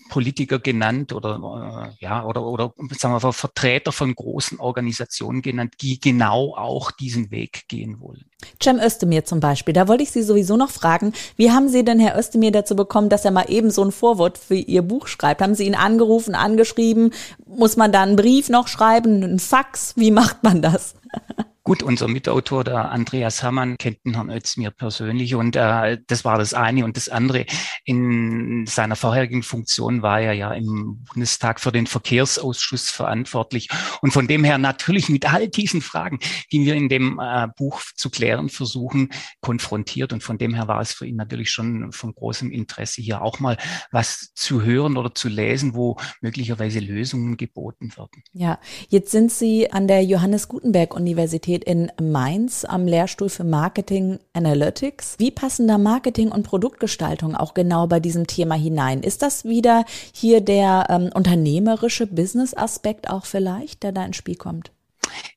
Politiker 0.09 0.59
genannt 0.59 1.13
oder 1.13 1.93
äh, 1.99 2.03
ja 2.03 2.25
oder 2.25 2.43
oder 2.43 2.73
sagen 2.91 3.21
wir 3.21 3.33
Vertreter 3.33 3.91
von 3.91 4.13
großen 4.13 4.59
Organisationen 4.59 5.41
genannt, 5.41 5.75
die 5.81 5.99
genau 5.99 6.55
auch 6.55 6.91
diesen 6.91 7.31
Weg 7.31 7.67
gehen 7.67 7.99
wollen. 7.99 8.25
Cem 8.61 8.79
Özdemir 8.79 9.25
zum 9.25 9.39
Beispiel, 9.39 9.73
da 9.73 9.87
wollte 9.87 10.03
ich 10.03 10.11
Sie 10.11 10.23
sowieso 10.23 10.57
noch 10.57 10.69
fragen, 10.69 11.13
wie 11.35 11.51
haben 11.51 11.69
Sie 11.69 11.83
denn 11.83 11.99
Herr 11.99 12.17
Özdemir 12.17 12.51
dazu 12.51 12.75
bekommen, 12.75 13.09
dass 13.09 13.25
er 13.25 13.31
mal 13.31 13.49
eben 13.49 13.71
so 13.71 13.83
ein 13.83 13.91
Vorwort 13.91 14.37
für 14.37 14.55
Ihr 14.55 14.81
Buch 14.81 15.07
schreibt? 15.07 15.41
Haben 15.41 15.55
Sie 15.55 15.65
ihn 15.65 15.75
angerufen, 15.75 16.35
angeschrieben? 16.35 17.13
Muss 17.45 17.77
man 17.77 17.91
da 17.91 18.03
einen 18.03 18.15
Brief 18.15 18.49
noch 18.49 18.67
schreiben, 18.67 19.23
einen 19.23 19.39
Fax? 19.39 19.93
Wie 19.95 20.11
macht 20.11 20.43
man 20.43 20.61
das? 20.61 20.95
Gut, 21.65 21.81
unser 21.81 22.09
Mitautor, 22.09 22.65
der 22.65 22.91
Andreas 22.91 23.41
Hammann, 23.41 23.77
kennt 23.77 24.03
den 24.03 24.15
Herrn 24.15 24.29
Özmir 24.29 24.69
persönlich 24.69 25.33
und 25.33 25.55
äh, 25.55 25.97
das 26.07 26.25
war 26.25 26.37
das 26.37 26.53
eine. 26.53 26.83
Und 26.83 26.97
das 26.97 27.07
andere, 27.07 27.45
in 27.85 28.65
seiner 28.67 28.97
vorherigen 28.97 29.43
Funktion 29.43 30.01
war 30.01 30.19
er 30.19 30.33
ja 30.33 30.51
im 30.51 31.05
Bundestag 31.05 31.61
für 31.61 31.71
den 31.71 31.87
Verkehrsausschuss 31.87 32.89
verantwortlich. 32.89 33.69
Und 34.01 34.11
von 34.11 34.27
dem 34.27 34.43
her 34.43 34.57
natürlich 34.57 35.07
mit 35.07 35.31
all 35.31 35.47
diesen 35.47 35.81
Fragen, 35.81 36.19
die 36.51 36.65
wir 36.65 36.75
in 36.75 36.89
dem 36.89 37.17
äh, 37.23 37.47
Buch 37.55 37.81
zu 37.95 38.09
klären 38.09 38.49
versuchen, 38.49 39.11
konfrontiert. 39.39 40.11
Und 40.11 40.21
von 40.21 40.37
dem 40.37 40.53
her 40.53 40.67
war 40.67 40.81
es 40.81 40.91
für 40.91 41.05
ihn 41.05 41.15
natürlich 41.15 41.49
schon 41.49 41.93
von 41.93 42.13
großem 42.13 42.51
Interesse, 42.51 43.01
hier 43.01 43.21
auch 43.21 43.39
mal 43.39 43.55
was 43.89 44.33
zu 44.35 44.63
hören 44.63 44.97
oder 44.97 45.15
zu 45.15 45.29
lesen, 45.29 45.75
wo 45.75 45.95
möglicherweise 46.19 46.79
Lösungen 46.79 47.37
geboten 47.37 47.95
werden. 47.95 48.21
Ja, 48.33 48.59
jetzt 48.89 49.11
sind 49.11 49.31
Sie 49.31 49.71
an 49.71 49.87
der 49.87 50.03
Johannes 50.03 50.49
Gutenberg 50.49 50.93
Universität 50.93 51.52
Universität 51.53 51.63
in 51.63 51.91
Mainz 52.01 52.65
am 52.65 52.87
Lehrstuhl 52.87 53.29
für 53.29 53.43
Marketing 53.43 54.19
Analytics. 54.33 55.15
Wie 55.19 55.31
passen 55.31 55.67
da 55.67 55.77
Marketing 55.77 56.31
und 56.31 56.43
Produktgestaltung 56.43 57.35
auch 57.35 57.53
genau 57.53 57.87
bei 57.87 57.99
diesem 57.99 58.27
Thema 58.27 58.55
hinein? 58.55 59.01
Ist 59.01 59.21
das 59.21 59.45
wieder 59.45 59.85
hier 60.13 60.41
der 60.41 60.87
ähm, 60.89 61.09
unternehmerische 61.13 62.07
Business-Aspekt 62.07 63.09
auch 63.09 63.25
vielleicht, 63.25 63.83
der 63.83 63.91
da 63.91 64.05
ins 64.05 64.17
Spiel 64.17 64.35
kommt? 64.35 64.71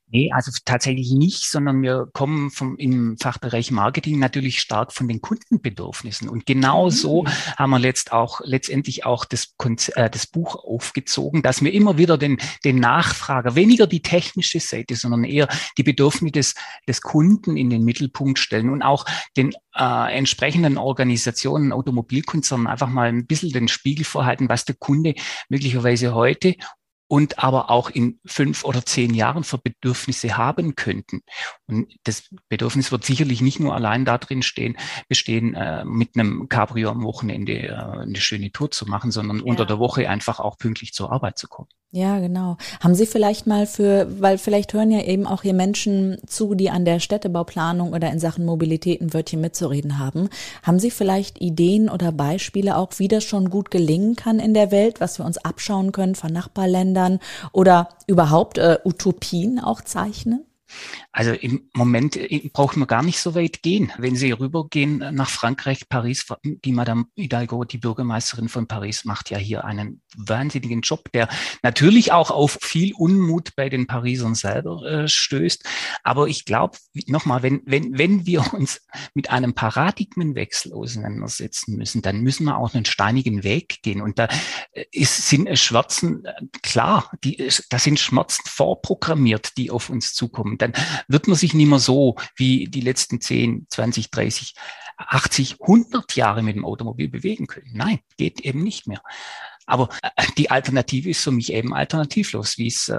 Nee, 0.09 0.31
also 0.31 0.51
tatsächlich 0.63 1.11
nicht, 1.11 1.43
sondern 1.43 1.81
wir 1.81 2.07
kommen 2.13 2.49
vom, 2.49 2.77
im 2.77 3.17
Fachbereich 3.17 3.71
Marketing 3.71 4.19
natürlich 4.19 4.61
stark 4.61 4.93
von 4.93 5.09
den 5.09 5.19
Kundenbedürfnissen. 5.19 6.29
Und 6.29 6.45
genau 6.45 6.85
mhm. 6.85 6.91
so 6.91 7.25
haben 7.57 7.71
wir 7.71 7.79
letzt 7.79 8.13
auch, 8.13 8.39
letztendlich 8.45 9.05
auch 9.05 9.25
das, 9.25 9.53
äh, 9.95 10.09
das 10.09 10.25
Buch 10.25 10.55
aufgezogen, 10.55 11.41
dass 11.41 11.61
wir 11.61 11.73
immer 11.73 11.97
wieder 11.97 12.17
den, 12.17 12.37
den 12.63 12.79
Nachfrager, 12.79 13.55
weniger 13.55 13.85
die 13.85 14.01
technische 14.01 14.61
Seite, 14.61 14.95
sondern 14.95 15.25
eher 15.25 15.49
die 15.77 15.83
Bedürfnisse 15.83 16.31
des, 16.31 16.55
des 16.87 17.01
Kunden 17.01 17.57
in 17.57 17.69
den 17.69 17.83
Mittelpunkt 17.83 18.39
stellen 18.39 18.69
und 18.69 18.83
auch 18.83 19.05
den 19.35 19.53
äh, 19.75 20.17
entsprechenden 20.17 20.77
Organisationen, 20.77 21.73
Automobilkonzernen 21.73 22.67
einfach 22.67 22.89
mal 22.89 23.09
ein 23.09 23.27
bisschen 23.27 23.51
den 23.51 23.67
Spiegel 23.67 24.05
vorhalten, 24.05 24.47
was 24.47 24.63
der 24.63 24.75
Kunde 24.75 25.15
möglicherweise 25.49 26.15
heute 26.15 26.55
und 27.07 27.39
aber 27.39 27.69
auch 27.69 27.89
in 27.89 28.19
fünf 28.25 28.63
oder 28.63 28.85
zehn 28.85 29.13
Jahren 29.13 29.43
für 29.43 29.57
Bedürfnisse 29.57 30.37
haben 30.37 30.75
könnten. 30.75 31.21
Und 31.67 31.93
das 32.03 32.29
Bedürfnis 32.49 32.91
wird 32.91 33.03
sicherlich 33.03 33.41
nicht 33.41 33.59
nur 33.59 33.75
allein 33.75 34.05
darin 34.05 34.41
stehen, 34.41 34.77
bestehen, 35.09 35.53
äh, 35.53 35.83
mit 35.83 36.15
einem 36.15 36.47
Cabrio 36.47 36.89
am 36.89 37.03
Wochenende 37.03 37.53
äh, 37.53 37.73
eine 37.73 38.17
schöne 38.17 38.51
Tour 38.51 38.71
zu 38.71 38.85
machen, 38.85 39.11
sondern 39.11 39.39
ja. 39.39 39.43
unter 39.43 39.65
der 39.65 39.77
Woche 39.77 40.09
einfach 40.09 40.39
auch 40.39 40.57
pünktlich 40.57 40.93
zur 40.93 41.11
Arbeit 41.11 41.37
zu 41.37 41.47
kommen. 41.47 41.67
Ja, 41.91 42.19
genau. 42.19 42.57
Haben 42.81 42.95
Sie 42.95 43.05
vielleicht 43.05 43.47
mal 43.47 43.65
für, 43.65 44.07
weil 44.21 44.37
vielleicht 44.37 44.73
hören 44.73 44.91
ja 44.91 45.01
eben 45.03 45.25
auch 45.25 45.41
hier 45.41 45.53
Menschen 45.53 46.17
zu, 46.25 46.53
die 46.53 46.69
an 46.69 46.83
der 46.83 46.99
Städtebauplanung 46.99 47.93
oder 47.93 48.11
in 48.11 48.19
Sachen 48.19 48.45
Mobilität 48.45 49.01
ein 49.01 49.13
Wörtchen 49.13 49.39
mitzureden 49.39 49.97
haben. 49.97 50.29
Haben 50.63 50.79
Sie 50.79 50.91
vielleicht 50.91 51.41
Ideen 51.41 51.89
oder 51.89 52.11
Beispiele 52.11 52.77
auch, 52.77 52.91
wie 52.97 53.07
das 53.07 53.23
schon 53.23 53.49
gut 53.49 53.71
gelingen 53.71 54.17
kann 54.17 54.39
in 54.39 54.53
der 54.53 54.71
Welt, 54.71 54.99
was 54.99 55.17
wir 55.17 55.25
uns 55.25 55.37
abschauen 55.37 55.93
können 55.93 56.15
von 56.15 56.31
Nachbarländern 56.31 57.19
oder 57.53 57.89
überhaupt 58.05 58.57
äh, 58.57 58.79
Utopien 58.83 59.59
auch 59.59 59.81
zeichnen? 59.81 60.46
Also 61.11 61.31
im 61.31 61.69
Moment 61.73 62.15
äh, 62.15 62.49
braucht 62.53 62.77
man 62.77 62.87
gar 62.87 63.03
nicht 63.03 63.19
so 63.19 63.35
weit 63.35 63.61
gehen. 63.61 63.91
Wenn 63.97 64.15
Sie 64.15 64.31
rübergehen 64.31 64.97
nach 65.13 65.29
Frankreich, 65.29 65.89
Paris, 65.89 66.25
die 66.43 66.71
Madame 66.71 67.05
Hidalgo, 67.15 67.63
die 67.63 67.77
Bürgermeisterin 67.77 68.49
von 68.49 68.67
Paris, 68.67 69.05
macht 69.05 69.29
ja 69.29 69.37
hier 69.37 69.65
einen 69.65 70.01
wahnsinnigen 70.15 70.81
Job, 70.81 71.11
der 71.13 71.29
natürlich 71.63 72.11
auch 72.11 72.31
auf 72.31 72.57
viel 72.61 72.93
Unmut 72.93 73.55
bei 73.55 73.69
den 73.69 73.87
Parisern 73.87 74.35
selber 74.35 74.83
äh, 74.83 75.07
stößt. 75.07 75.63
Aber 76.03 76.27
ich 76.27 76.45
glaube, 76.45 76.77
nochmal, 77.07 77.43
wenn, 77.43 77.61
wenn, 77.65 77.97
wenn 77.97 78.25
wir 78.25 78.53
uns 78.53 78.81
mit 79.13 79.29
einem 79.29 79.53
Paradigmenwechsel 79.53 80.73
auseinandersetzen 80.73 81.77
müssen, 81.77 82.01
dann 82.01 82.21
müssen 82.21 82.45
wir 82.45 82.57
auch 82.57 82.73
einen 82.73 82.85
steinigen 82.85 83.43
Weg 83.43 83.81
gehen. 83.81 84.01
Und 84.01 84.19
da 84.19 84.27
äh, 84.71 84.85
ist, 84.91 85.29
sind 85.29 85.57
Schmerzen, 85.57 86.25
äh, 86.25 86.33
klar, 86.61 87.11
die, 87.23 87.49
da 87.69 87.79
sind 87.79 87.99
Schmerzen 87.99 88.43
vorprogrammiert, 88.45 89.57
die 89.57 89.71
auf 89.71 89.89
uns 89.89 90.13
zukommen 90.13 90.56
dann 90.61 90.73
wird 91.07 91.27
man 91.27 91.37
sich 91.37 91.53
nicht 91.53 91.67
mehr 91.67 91.79
so 91.79 92.15
wie 92.35 92.65
die 92.67 92.81
letzten 92.81 93.21
10, 93.21 93.67
20, 93.69 94.11
30, 94.11 94.55
80, 94.97 95.61
100 95.61 96.15
Jahre 96.15 96.41
mit 96.41 96.55
dem 96.55 96.65
Automobil 96.65 97.07
bewegen 97.07 97.47
können. 97.47 97.71
Nein, 97.73 97.99
geht 98.17 98.41
eben 98.41 98.63
nicht 98.63 98.87
mehr. 98.87 99.01
Aber 99.67 99.89
äh, 100.01 100.23
die 100.37 100.49
Alternative 100.49 101.09
ist 101.09 101.23
für 101.23 101.31
mich 101.31 101.53
eben 101.53 101.73
alternativlos, 101.73 102.57
wie 102.57 102.67
es 102.67 102.87
äh, 102.89 102.97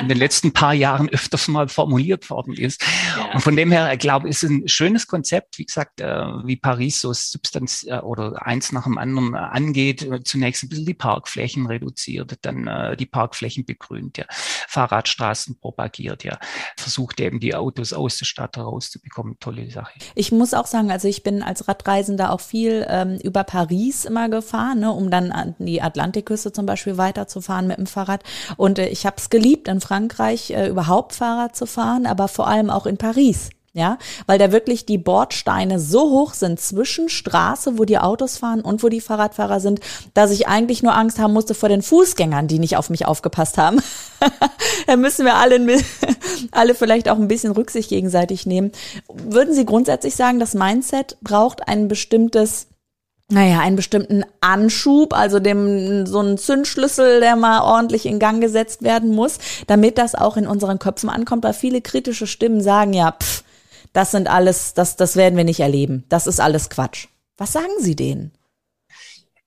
in 0.00 0.08
den 0.08 0.18
letzten 0.18 0.52
paar 0.52 0.74
Jahren 0.74 1.08
öfters 1.10 1.46
mal 1.46 1.68
formuliert 1.68 2.28
worden 2.30 2.54
ist. 2.54 2.82
Ja. 3.16 3.34
Und 3.34 3.40
von 3.40 3.54
dem 3.54 3.70
her, 3.70 3.92
ich 3.92 3.98
glaube, 3.98 4.28
ist 4.28 4.42
ein 4.42 4.66
schönes 4.66 5.06
Konzept, 5.06 5.58
wie 5.58 5.66
gesagt, 5.66 6.00
äh, 6.00 6.06
wie 6.44 6.56
Paris 6.56 7.00
so 7.00 7.12
Substanz 7.12 7.84
äh, 7.86 7.98
oder 7.98 8.46
eins 8.46 8.72
nach 8.72 8.84
dem 8.84 8.98
anderen 8.98 9.34
äh, 9.34 9.38
angeht. 9.38 10.08
Zunächst 10.24 10.64
ein 10.64 10.70
bisschen 10.70 10.86
die 10.86 10.94
Parkflächen 10.94 11.66
reduziert, 11.66 12.38
dann 12.42 12.66
äh, 12.66 12.96
die 12.96 13.06
Parkflächen 13.06 13.66
begrünt, 13.66 14.16
ja, 14.16 14.24
Fahrradstraßen 14.68 15.60
propagiert, 15.60 16.24
ja, 16.24 16.38
versucht 16.78 17.20
eben 17.20 17.40
die 17.40 17.54
Autos 17.54 17.92
aus 17.92 18.16
der 18.16 18.24
Stadt 18.24 18.56
herauszubekommen. 18.56 19.36
Tolle 19.38 19.70
Sache. 19.70 19.92
Ich 20.14 20.32
muss 20.32 20.54
auch 20.54 20.66
sagen, 20.66 20.90
also 20.90 21.08
ich 21.08 21.22
bin 21.22 21.42
als 21.42 21.68
Radreisender 21.68 22.32
auch 22.32 22.40
viel 22.40 22.86
ähm, 22.88 23.18
über 23.22 23.44
Paris 23.44 24.06
immer 24.06 24.30
gefahren, 24.30 24.80
ne, 24.80 24.90
um 24.90 25.10
dann 25.10 25.30
an 25.30 25.54
die 25.58 25.82
Atlantik 25.82 26.05
Atlantikküste 26.06 26.52
zum 26.52 26.66
Beispiel 26.66 26.96
weiterzufahren 26.96 27.66
mit 27.66 27.78
dem 27.78 27.86
Fahrrad. 27.86 28.22
Und 28.56 28.78
äh, 28.78 28.88
ich 28.88 29.06
habe 29.06 29.16
es 29.18 29.30
geliebt, 29.30 29.68
in 29.68 29.80
Frankreich 29.80 30.50
äh, 30.50 30.68
überhaupt 30.68 31.14
Fahrrad 31.14 31.56
zu 31.56 31.66
fahren, 31.66 32.06
aber 32.06 32.28
vor 32.28 32.46
allem 32.46 32.70
auch 32.70 32.86
in 32.86 32.96
Paris 32.96 33.50
ja, 33.72 33.98
weil 34.26 34.38
da 34.38 34.52
wirklich 34.52 34.86
die 34.86 34.96
Bordsteine 34.96 35.78
so 35.78 36.10
hoch 36.10 36.32
sind 36.32 36.58
zwischen 36.58 37.10
Straße, 37.10 37.76
wo 37.76 37.84
die 37.84 37.98
Autos 37.98 38.38
fahren 38.38 38.62
und 38.62 38.82
wo 38.82 38.88
die 38.88 39.02
Fahrradfahrer 39.02 39.60
sind, 39.60 39.80
dass 40.14 40.30
ich 40.30 40.48
eigentlich 40.48 40.82
nur 40.82 40.94
Angst 40.94 41.18
haben 41.18 41.34
musste 41.34 41.52
vor 41.52 41.68
den 41.68 41.82
Fußgängern, 41.82 42.48
die 42.48 42.58
nicht 42.58 42.78
auf 42.78 42.88
mich 42.88 43.04
aufgepasst 43.04 43.58
haben. 43.58 43.82
da 44.86 44.96
müssen 44.96 45.26
wir 45.26 45.34
alle, 45.34 45.60
alle 46.52 46.74
vielleicht 46.74 47.10
auch 47.10 47.18
ein 47.18 47.28
bisschen 47.28 47.52
Rücksicht 47.52 47.90
gegenseitig 47.90 48.46
nehmen. 48.46 48.72
Würden 49.12 49.52
Sie 49.52 49.66
grundsätzlich 49.66 50.16
sagen, 50.16 50.40
das 50.40 50.54
Mindset 50.54 51.18
braucht 51.20 51.68
ein 51.68 51.86
bestimmtes 51.86 52.68
naja, 53.28 53.60
einen 53.60 53.76
bestimmten 53.76 54.24
Anschub, 54.40 55.12
also 55.12 55.40
dem 55.40 56.06
so 56.06 56.20
einen 56.20 56.38
Zündschlüssel, 56.38 57.20
der 57.20 57.34
mal 57.34 57.60
ordentlich 57.62 58.06
in 58.06 58.18
Gang 58.20 58.40
gesetzt 58.40 58.82
werden 58.82 59.12
muss, 59.12 59.38
damit 59.66 59.98
das 59.98 60.14
auch 60.14 60.36
in 60.36 60.46
unseren 60.46 60.78
Köpfen 60.78 61.08
ankommt, 61.08 61.42
weil 61.42 61.54
viele 61.54 61.80
kritische 61.80 62.26
Stimmen 62.26 62.60
sagen 62.60 62.92
ja, 62.92 63.12
pff, 63.12 63.42
das 63.92 64.12
sind 64.12 64.28
alles, 64.28 64.74
das, 64.74 64.96
das 64.96 65.16
werden 65.16 65.36
wir 65.36 65.44
nicht 65.44 65.60
erleben. 65.60 66.04
Das 66.08 66.26
ist 66.26 66.40
alles 66.40 66.70
Quatsch. 66.70 67.08
Was 67.36 67.52
sagen 67.52 67.72
Sie 67.80 67.96
denen? 67.96 68.35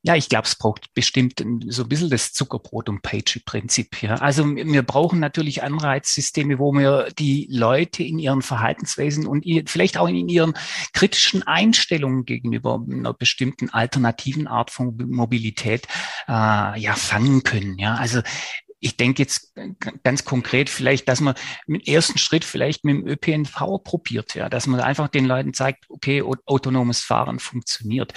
Ja, 0.01 0.15
ich 0.15 0.29
glaube, 0.29 0.45
es 0.45 0.55
braucht 0.55 0.93
bestimmt 0.93 1.43
so 1.67 1.83
ein 1.83 1.89
bisschen 1.89 2.09
das 2.09 2.31
Zuckerbrot- 2.31 2.87
und 2.87 3.01
Peitsche-Prinzip 3.01 3.97
hier. 3.97 4.21
Also 4.21 4.45
wir 4.45 4.83
brauchen 4.83 5.19
natürlich 5.19 5.61
Anreizsysteme, 5.61 6.57
wo 6.57 6.71
wir 6.71 7.09
die 7.19 7.49
Leute 7.51 8.03
in 8.03 8.17
ihren 8.17 8.41
Verhaltensweisen 8.41 9.27
und 9.27 9.45
vielleicht 9.69 9.97
auch 9.97 10.07
in 10.07 10.29
ihren 10.29 10.53
kritischen 10.93 11.43
Einstellungen 11.43 12.23
gegenüber 12.23 12.81
einer 12.89 13.13
bestimmten 13.13 13.71
alternativen 13.71 14.47
Art 14.47 14.71
von 14.71 14.95
Mobilität 15.05 15.85
äh, 16.29 16.79
ja 16.79 16.93
fangen 16.95 17.43
können. 17.43 17.77
Ja, 17.77 17.95
also 17.95 18.21
ich 18.79 18.95
denke 18.95 19.21
jetzt 19.21 19.53
ganz 20.03 20.23
konkret 20.23 20.69
vielleicht, 20.69 21.09
dass 21.09 21.19
man 21.19 21.35
im 21.67 21.75
ersten 21.75 22.17
Schritt 22.17 22.45
vielleicht 22.45 22.85
mit 22.85 22.95
dem 22.95 23.07
ÖPNV 23.07 23.83
probiert, 23.83 24.35
ja, 24.35 24.49
dass 24.49 24.67
man 24.67 24.79
einfach 24.79 25.09
den 25.09 25.25
Leuten 25.25 25.53
zeigt, 25.53 25.89
okay, 25.89 26.21
autonomes 26.21 27.01
Fahren 27.01 27.39
funktioniert. 27.39 28.13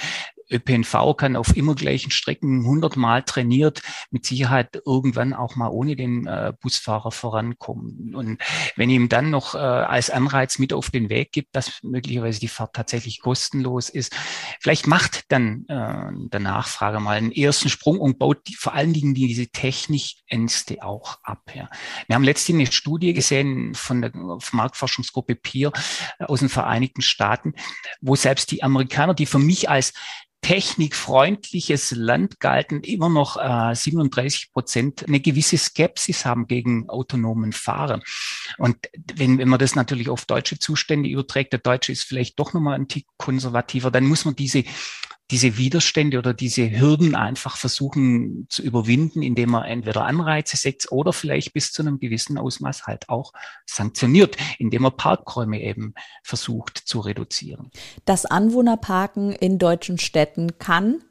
ÖPNV 0.53 1.15
kann 1.17 1.35
auf 1.35 1.55
immer 1.55 1.75
gleichen 1.75 2.11
Strecken 2.11 2.65
hundertmal 2.65 3.23
trainiert 3.23 3.81
mit 4.11 4.25
Sicherheit 4.25 4.81
irgendwann 4.85 5.33
auch 5.33 5.55
mal 5.55 5.69
ohne 5.69 5.95
den 5.95 6.27
äh, 6.27 6.53
Busfahrer 6.61 7.11
vorankommen. 7.11 8.15
Und 8.15 8.41
wenn 8.75 8.89
ihm 8.89 9.09
dann 9.09 9.29
noch 9.29 9.55
äh, 9.55 9.57
als 9.57 10.09
Anreiz 10.09 10.59
mit 10.59 10.73
auf 10.73 10.89
den 10.89 11.09
Weg 11.09 11.31
gibt, 11.31 11.55
dass 11.55 11.81
möglicherweise 11.83 12.39
die 12.39 12.47
Fahrt 12.47 12.75
tatsächlich 12.75 13.19
kostenlos 13.19 13.89
ist, 13.89 14.15
vielleicht 14.59 14.87
macht 14.87 15.31
dann 15.31 15.65
äh, 15.67 16.29
der 16.29 16.39
Nachfrage 16.39 16.99
mal 16.99 17.17
einen 17.17 17.31
ersten 17.31 17.69
Sprung 17.69 17.99
und 17.99 18.19
baut 18.19 18.47
die, 18.47 18.55
vor 18.55 18.73
allen 18.73 18.93
Dingen 18.93 19.13
diese 19.13 19.47
Technikängste 19.47 20.83
auch 20.83 21.19
ab. 21.23 21.51
Ja. 21.53 21.69
Wir 22.07 22.15
haben 22.15 22.23
letztens 22.23 22.59
eine 22.59 22.71
Studie 22.71 23.13
gesehen 23.13 23.73
von 23.73 24.01
der 24.01 24.11
Marktforschungsgruppe 24.51 25.35
Peer 25.35 25.71
äh, 26.19 26.25
aus 26.25 26.39
den 26.39 26.49
Vereinigten 26.49 27.01
Staaten, 27.01 27.53
wo 28.01 28.15
selbst 28.15 28.51
die 28.51 28.63
Amerikaner, 28.63 29.13
die 29.13 29.25
für 29.25 29.39
mich 29.39 29.69
als 29.69 29.93
technikfreundliches 30.43 31.91
Land 31.91 32.39
galten, 32.39 32.81
immer 32.81 33.09
noch 33.09 33.37
äh, 33.37 33.73
37 33.73 34.51
Prozent 34.51 35.07
eine 35.07 35.19
gewisse 35.19 35.57
Skepsis 35.57 36.25
haben 36.25 36.47
gegen 36.47 36.89
autonomen 36.89 37.53
Fahren. 37.53 38.03
Und 38.57 38.77
wenn, 39.15 39.39
wenn 39.39 39.47
man 39.47 39.59
das 39.59 39.73
natürlich 39.73 40.09
auf 40.09 40.25
deutsche 40.25 40.59
Zustände 40.59 41.09
überträgt, 41.09 41.53
der 41.53 41.59
Deutsche 41.59 41.93
ist 41.93 42.03
vielleicht 42.03 42.37
doch 42.39 42.53
nochmal 42.53 42.75
ein 42.75 42.89
Tick 42.89 43.07
konservativer, 43.17 43.89
dann 43.89 44.03
muss 44.03 44.25
man 44.25 44.35
diese 44.35 44.65
diese 45.31 45.57
Widerstände 45.57 46.17
oder 46.17 46.33
diese 46.33 46.69
Hürden 46.69 47.15
einfach 47.15 47.57
versuchen 47.57 48.45
zu 48.49 48.61
überwinden, 48.61 49.21
indem 49.21 49.51
man 49.51 49.63
entweder 49.63 50.05
Anreize 50.05 50.57
setzt 50.57 50.91
oder 50.91 51.13
vielleicht 51.13 51.53
bis 51.53 51.71
zu 51.71 51.81
einem 51.81 51.99
gewissen 51.99 52.37
Ausmaß 52.37 52.87
halt 52.87 53.09
auch 53.09 53.33
sanktioniert, 53.65 54.37
indem 54.59 54.83
man 54.83 54.95
Parkräume 54.95 55.61
eben 55.61 55.93
versucht 56.23 56.77
zu 56.77 56.99
reduzieren. 56.99 57.71
Das 58.05 58.25
Anwohnerparken 58.25 59.31
in 59.31 59.59
deutschen 59.59 59.97
Städten 59.97 60.59
kann 60.59 61.03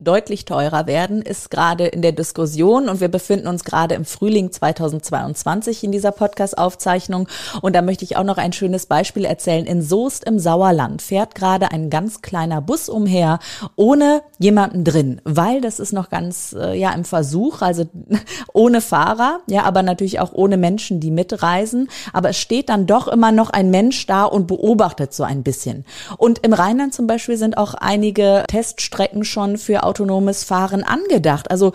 deutlich 0.00 0.44
teurer 0.44 0.86
werden, 0.86 1.22
ist 1.22 1.50
gerade 1.50 1.84
in 1.86 2.02
der 2.02 2.12
Diskussion 2.12 2.88
und 2.88 3.00
wir 3.00 3.08
befinden 3.08 3.48
uns 3.48 3.64
gerade 3.64 3.96
im 3.96 4.04
Frühling 4.04 4.52
2022 4.52 5.82
in 5.82 5.90
dieser 5.90 6.12
Podcast-Aufzeichnung 6.12 7.26
und 7.62 7.74
da 7.74 7.82
möchte 7.82 8.04
ich 8.04 8.16
auch 8.16 8.22
noch 8.22 8.38
ein 8.38 8.52
schönes 8.52 8.86
Beispiel 8.86 9.24
erzählen. 9.24 9.66
In 9.66 9.82
Soest 9.82 10.22
im 10.22 10.38
Sauerland 10.38 11.02
fährt 11.02 11.34
gerade 11.34 11.72
ein 11.72 11.90
ganz 11.90 12.22
kleiner 12.22 12.60
Bus 12.60 12.88
umher 12.88 13.40
ohne 13.74 14.22
jemanden 14.38 14.84
drin, 14.84 15.20
weil 15.24 15.60
das 15.60 15.80
ist 15.80 15.92
noch 15.92 16.10
ganz 16.10 16.54
äh, 16.56 16.78
ja 16.78 16.92
im 16.92 17.04
Versuch, 17.04 17.60
also 17.60 17.86
ohne 18.52 18.80
Fahrer, 18.80 19.40
ja, 19.48 19.64
aber 19.64 19.82
natürlich 19.82 20.20
auch 20.20 20.30
ohne 20.32 20.58
Menschen, 20.58 21.00
die 21.00 21.10
mitreisen, 21.10 21.88
aber 22.12 22.28
es 22.28 22.38
steht 22.38 22.68
dann 22.68 22.86
doch 22.86 23.08
immer 23.08 23.32
noch 23.32 23.50
ein 23.50 23.72
Mensch 23.72 24.06
da 24.06 24.26
und 24.26 24.46
beobachtet 24.46 25.12
so 25.12 25.24
ein 25.24 25.42
bisschen. 25.42 25.84
Und 26.18 26.46
im 26.46 26.52
Rheinland 26.52 26.94
zum 26.94 27.08
Beispiel 27.08 27.36
sind 27.36 27.58
auch 27.58 27.74
einige 27.74 28.44
Teststrecken 28.46 29.24
schon 29.24 29.58
für 29.58 29.87
autonomes 29.88 30.44
Fahren 30.44 30.84
angedacht? 30.84 31.50
Also, 31.50 31.72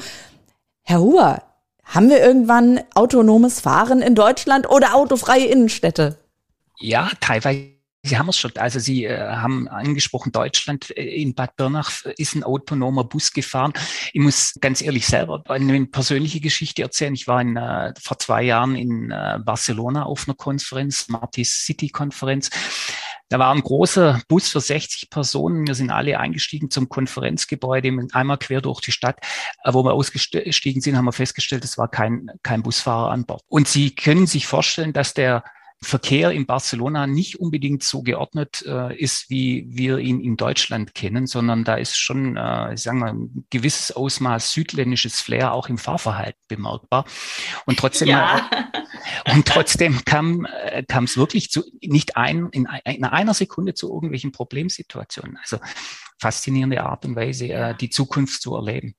Herr 0.84 1.00
Huber, 1.00 1.44
haben 1.84 2.10
wir 2.10 2.22
irgendwann 2.22 2.80
autonomes 2.96 3.60
Fahren 3.60 4.02
in 4.02 4.16
Deutschland 4.16 4.70
oder 4.70 4.96
autofreie 4.96 5.46
Innenstädte? 5.46 6.18
Ja, 6.80 7.12
teilweise 7.20 7.74
Sie 8.06 8.18
haben 8.18 8.28
es 8.28 8.38
schon, 8.38 8.52
also 8.58 8.80
Sie 8.80 9.06
äh, 9.06 9.18
haben 9.18 9.70
angesprochen, 9.70 10.34
Deutschland 10.34 10.96
äh, 10.98 11.22
in 11.22 11.36
Bad 11.36 11.56
Bernach 11.56 12.04
ist 12.18 12.36
ein 12.36 12.44
autonomer 12.44 13.06
Bus 13.06 13.32
gefahren. 13.32 13.72
Ich 14.12 14.20
muss 14.20 14.56
ganz 14.60 14.82
ehrlich 14.82 15.08
selber 15.08 15.42
eine 15.48 15.86
persönliche 15.86 16.42
Geschichte 16.42 16.82
erzählen. 16.82 17.14
Ich 17.14 17.30
war 17.30 17.40
in, 17.40 17.56
äh, 17.56 17.94
vor 18.02 18.20
zwei 18.20 18.44
Jahren 18.44 18.76
in 18.76 19.10
äh, 19.10 19.40
Barcelona 19.42 20.04
auf 20.04 20.28
einer 20.28 20.36
Konferenz, 20.36 21.06
Smarties 21.06 21.64
City 21.66 21.88
Konferenz. 21.88 22.50
Da 23.34 23.40
war 23.40 23.52
ein 23.52 23.64
großer 23.64 24.22
Bus 24.28 24.50
für 24.50 24.62
60 24.62 25.10
Personen. 25.10 25.66
Wir 25.66 25.74
sind 25.74 25.90
alle 25.90 26.20
eingestiegen 26.20 26.70
zum 26.70 26.88
Konferenzgebäude, 26.88 27.92
einmal 28.12 28.38
quer 28.38 28.62
durch 28.62 28.80
die 28.80 28.92
Stadt. 28.92 29.18
Äh, 29.64 29.74
wo 29.74 29.84
wir 29.84 29.94
ausgestiegen 29.94 30.84
sind, 30.84 30.96
haben 30.96 31.06
wir 31.06 31.14
festgestellt, 31.14 31.64
es 31.64 31.80
war 31.80 31.88
kein, 31.88 32.30
kein 32.44 32.62
Busfahrer 32.62 33.10
an 33.10 33.26
Bord. 33.26 33.42
Und 33.48 33.68
Sie 33.68 33.96
können 33.96 34.28
sich 34.28 34.46
vorstellen, 34.46 34.94
dass 34.94 35.16
der 35.16 35.44
Verkehr 35.82 36.30
in 36.30 36.46
Barcelona 36.46 37.08
nicht 37.08 37.40
unbedingt 37.40 37.82
so 37.82 38.04
geordnet 38.04 38.64
äh, 38.68 38.96
ist, 38.96 39.32
wie 39.32 39.66
wir 39.68 39.98
ihn 39.98 40.22
in 40.22 40.38
Deutschland 40.38 40.94
kennen, 40.94 41.26
sondern 41.26 41.64
da 41.64 41.74
ist 41.74 41.98
schon, 41.98 42.38
äh, 42.38 42.78
sagen 42.78 43.00
wir, 43.00 43.14
ein 43.14 43.46
gewisses 43.50 43.96
Ausmaß 43.96 44.52
südländisches 44.54 45.22
Flair 45.22 45.54
auch 45.54 45.70
im 45.70 45.80
Fahrverhalten 45.80 46.40
bemerkbar. 46.48 47.06
Und 47.66 47.80
trotzdem, 47.80 48.10
ja. 48.10 48.48
äh, 49.26 49.34
und 49.34 49.48
trotzdem 49.48 50.04
kam 50.06 50.46
äh, 50.46 50.84
es 51.04 51.18
wirklich 51.18 51.52
zu 51.52 51.64
nicht 51.82 52.18
ein 52.18 52.50
in, 52.52 52.68
in 52.86 53.04
einer 53.04 53.34
Sekunde 53.34 53.74
zu 53.74 53.94
irgendwelchen 53.94 54.32
Problemsituationen. 54.32 55.38
Also 55.38 55.60
faszinierende 56.20 56.84
Art 56.84 57.06
und 57.06 57.16
Weise, 57.16 57.50
äh, 57.50 57.76
die 57.76 57.90
Zukunft 57.90 58.42
zu 58.42 58.56
erleben. 58.56 58.96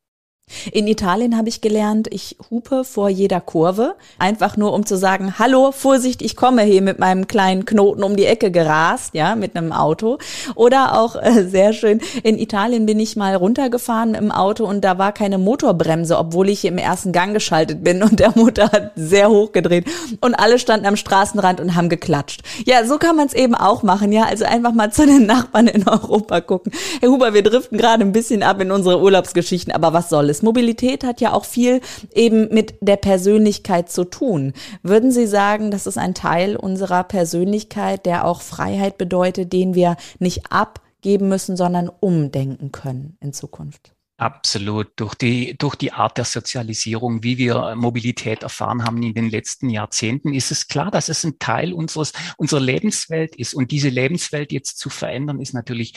In 0.73 0.87
Italien 0.87 1.37
habe 1.39 1.49
ich 1.49 1.63
gelernt, 1.63 2.09
ich 2.11 2.37
hupe 2.51 2.85
vor 2.85 3.09
jeder 3.09 3.41
Kurve, 3.41 3.95
einfach 4.19 4.59
nur 4.59 4.75
um 4.75 4.85
zu 4.85 4.97
sagen, 4.97 5.39
hallo, 5.39 5.73
Vorsicht, 5.73 6.21
ich 6.21 6.37
komme 6.37 6.63
hier 6.63 6.83
mit 6.83 6.99
meinem 6.99 7.27
kleinen 7.27 7.65
Knoten 7.65 8.03
um 8.03 8.15
die 8.15 8.27
Ecke 8.27 8.51
gerast, 8.51 9.15
ja, 9.15 9.37
mit 9.37 9.57
einem 9.57 9.73
Auto. 9.73 10.19
Oder 10.55 11.01
auch 11.01 11.17
äh, 11.17 11.45
sehr 11.45 11.73
schön, 11.73 12.01
in 12.23 12.39
Italien 12.39 12.85
bin 12.85 13.01
ich 13.01 13.17
mal 13.17 13.35
runtergefahren 13.35 14.15
im 14.15 14.31
Auto 14.31 14.67
und 14.67 14.83
da 14.83 14.99
war 14.99 15.13
keine 15.13 15.39
Motorbremse, 15.39 16.19
obwohl 16.19 16.51
ich 16.51 16.67
im 16.67 16.77
ersten 16.77 17.13
Gang 17.13 17.33
geschaltet 17.33 17.83
bin 17.83 18.03
und 18.03 18.21
der 18.21 18.33
Motor 18.37 18.71
hat 18.71 18.93
sehr 18.97 19.31
hoch 19.31 19.53
gedreht 19.53 19.87
und 20.21 20.35
alle 20.35 20.59
standen 20.59 20.87
am 20.87 20.97
Straßenrand 20.97 21.59
und 21.61 21.75
haben 21.75 21.89
geklatscht. 21.89 22.43
Ja, 22.67 22.85
so 22.85 22.99
kann 22.99 23.17
man 23.17 23.27
es 23.27 23.35
eben 23.35 23.55
auch 23.55 23.83
machen, 23.83 24.13
ja, 24.13 24.25
also 24.25 24.45
einfach 24.45 24.73
mal 24.73 24.93
zu 24.93 25.07
den 25.07 25.25
Nachbarn 25.25 25.69
in 25.69 25.89
Europa 25.89 26.43
gucken. 26.43 26.73
Herr 27.01 27.09
Huber, 27.09 27.33
wir 27.33 27.43
driften 27.43 27.79
gerade 27.79 28.03
ein 28.03 28.13
bisschen 28.13 28.43
ab 28.43 28.61
in 28.61 28.71
unsere 28.71 29.01
Urlaubsgeschichten, 29.01 29.73
aber 29.73 29.95
was 29.95 30.11
soll 30.11 30.29
es? 30.29 30.34
Ist. 30.35 30.43
Mobilität 30.43 31.05
hat 31.05 31.21
ja 31.21 31.33
auch 31.33 31.45
viel 31.45 31.81
eben 32.13 32.49
mit 32.53 32.75
der 32.81 32.97
Persönlichkeit 32.97 33.91
zu 33.91 34.05
tun. 34.05 34.53
Würden 34.83 35.11
Sie 35.13 35.27
sagen, 35.27 35.71
das 35.71 35.87
ist 35.87 35.99
ein 35.99 36.15
Teil 36.15 36.57
unserer 36.57 37.05
Persönlichkeit, 37.05 38.05
der 38.05 38.27
auch 38.27 38.43
Freiheit 38.43 38.99
bedeutet, 38.99 39.53
den 39.53 39.75
wir 39.75 39.97
nicht 40.19 40.51
abgeben 40.51 41.29
müssen, 41.29 41.57
sondern 41.57 41.89
umdenken 42.01 42.73
können 42.73 43.17
in 43.21 43.33
Zukunft? 43.33 43.94
Absolut. 44.17 44.93
Durch 44.95 45.17
die, 45.17 45.59
durch 45.59 45.75
die 45.75 45.93
Art 45.93 46.19
der 46.19 46.25
Sozialisierung, 46.25 47.25
wie 47.25 47.37
wir 47.37 47.75
Mobilität 47.75 48.45
erfahren 48.45 48.85
haben 48.85 49.03
in 49.03 49.13
den 49.13 49.29
letzten 49.29 49.69
Jahrzehnten, 49.71 50.33
ist 50.33 50.53
es 50.53 50.69
klar, 50.69 50.93
dass 50.93 51.09
es 51.09 51.25
ein 51.25 51.41
Teil 51.41 51.73
unseres, 51.73 52.13
unserer 52.37 52.61
Lebenswelt 52.61 53.35
ist. 53.35 53.55
Und 53.55 53.73
diese 53.73 53.89
Lebenswelt 53.89 54.53
jetzt 54.53 54.79
zu 54.79 54.89
verändern, 54.89 55.41
ist 55.41 55.53
natürlich 55.53 55.95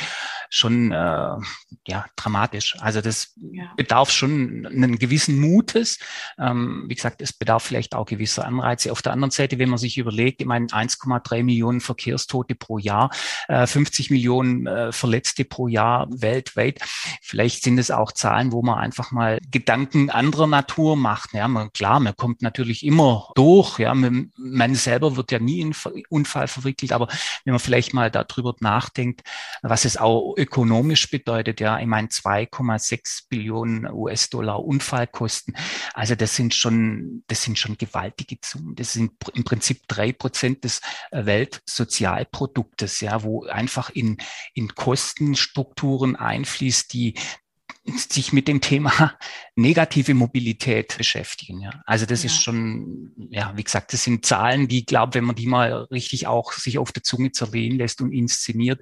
schon, 0.49 0.91
äh, 0.91 1.35
ja, 1.87 2.05
dramatisch. 2.15 2.75
Also 2.79 3.01
das 3.01 3.35
ja. 3.51 3.71
bedarf 3.77 4.09
schon 4.09 4.65
einen 4.65 4.97
gewissen 4.97 5.39
Mutes. 5.39 5.99
Ähm, 6.39 6.85
wie 6.87 6.95
gesagt, 6.95 7.21
es 7.21 7.33
bedarf 7.33 7.63
vielleicht 7.63 7.93
auch 7.93 8.05
gewisser 8.07 8.45
Anreize. 8.45 8.91
Auf 8.91 9.03
der 9.03 9.13
anderen 9.13 9.31
Seite, 9.31 9.59
wenn 9.59 9.69
man 9.69 9.77
sich 9.77 9.97
überlegt, 9.99 10.41
ich 10.41 10.47
meine, 10.47 10.65
1,3 10.67 11.43
Millionen 11.43 11.81
Verkehrstote 11.81 12.55
pro 12.55 12.79
Jahr, 12.79 13.11
äh, 13.47 13.67
50 13.67 14.09
Millionen 14.09 14.65
äh, 14.65 14.91
Verletzte 14.91 15.45
pro 15.45 15.67
Jahr 15.67 16.07
weltweit. 16.09 16.79
Vielleicht 17.21 17.63
sind 17.63 17.77
es 17.77 17.91
auch 17.91 18.06
auch 18.07 18.11
Zahlen, 18.13 18.51
wo 18.51 18.61
man 18.61 18.79
einfach 18.79 19.11
mal 19.11 19.39
Gedanken 19.51 20.09
anderer 20.09 20.47
Natur 20.47 20.95
macht. 20.95 21.33
Ja, 21.33 21.47
man, 21.47 21.71
klar, 21.73 21.99
man 21.99 22.15
kommt 22.15 22.41
natürlich 22.41 22.85
immer 22.85 23.31
durch. 23.35 23.79
Ja, 23.79 23.93
man, 23.93 24.31
selber 24.75 25.15
wird 25.17 25.31
ja 25.31 25.39
nie 25.39 25.59
in 25.59 25.75
Unfall 26.09 26.47
verwickelt, 26.47 26.93
aber 26.93 27.07
wenn 27.43 27.53
man 27.53 27.59
vielleicht 27.59 27.93
mal 27.93 28.09
darüber 28.09 28.55
nachdenkt, 28.59 29.23
was 29.61 29.85
es 29.85 29.97
auch 29.97 30.35
ökonomisch 30.37 31.09
bedeutet, 31.09 31.59
ja, 31.59 31.79
ich 31.79 31.87
meine 31.87 32.07
2,6 32.07 33.23
Billionen 33.29 33.91
US-Dollar 33.91 34.63
Unfallkosten. 34.63 35.55
Also 35.93 36.15
das 36.15 36.35
sind 36.35 36.53
schon, 36.53 37.23
das 37.27 37.43
sind 37.43 37.59
schon 37.59 37.77
gewaltige 37.77 38.37
Summen. 38.43 38.75
Das 38.75 38.93
sind 38.93 39.11
im 39.33 39.43
Prinzip 39.43 39.81
drei 39.87 40.11
Prozent 40.11 40.63
des 40.63 40.81
Weltsozialproduktes, 41.11 43.01
ja, 43.01 43.23
wo 43.23 43.45
einfach 43.45 43.89
in, 43.89 44.17
in 44.53 44.75
Kostenstrukturen 44.75 46.15
einfließt, 46.15 46.93
die 46.93 47.15
sich 47.95 48.33
mit 48.33 48.47
dem 48.47 48.61
Thema 48.61 49.13
negative 49.55 50.13
Mobilität 50.13 50.97
beschäftigen. 50.97 51.61
Ja. 51.61 51.71
Also 51.85 52.05
das 52.05 52.23
ja. 52.23 52.27
ist 52.27 52.43
schon, 52.43 53.11
ja, 53.29 53.53
wie 53.55 53.63
gesagt, 53.63 53.93
das 53.93 54.03
sind 54.03 54.25
Zahlen, 54.25 54.67
die, 54.67 54.85
glaube, 54.85 55.15
wenn 55.15 55.23
man 55.23 55.35
die 55.35 55.47
mal 55.47 55.87
richtig 55.91 56.27
auch 56.27 56.51
sich 56.51 56.77
auf 56.77 56.91
der 56.91 57.03
Zunge 57.03 57.31
zerlegen 57.31 57.77
lässt 57.77 58.01
und 58.01 58.11
inszeniert, 58.11 58.81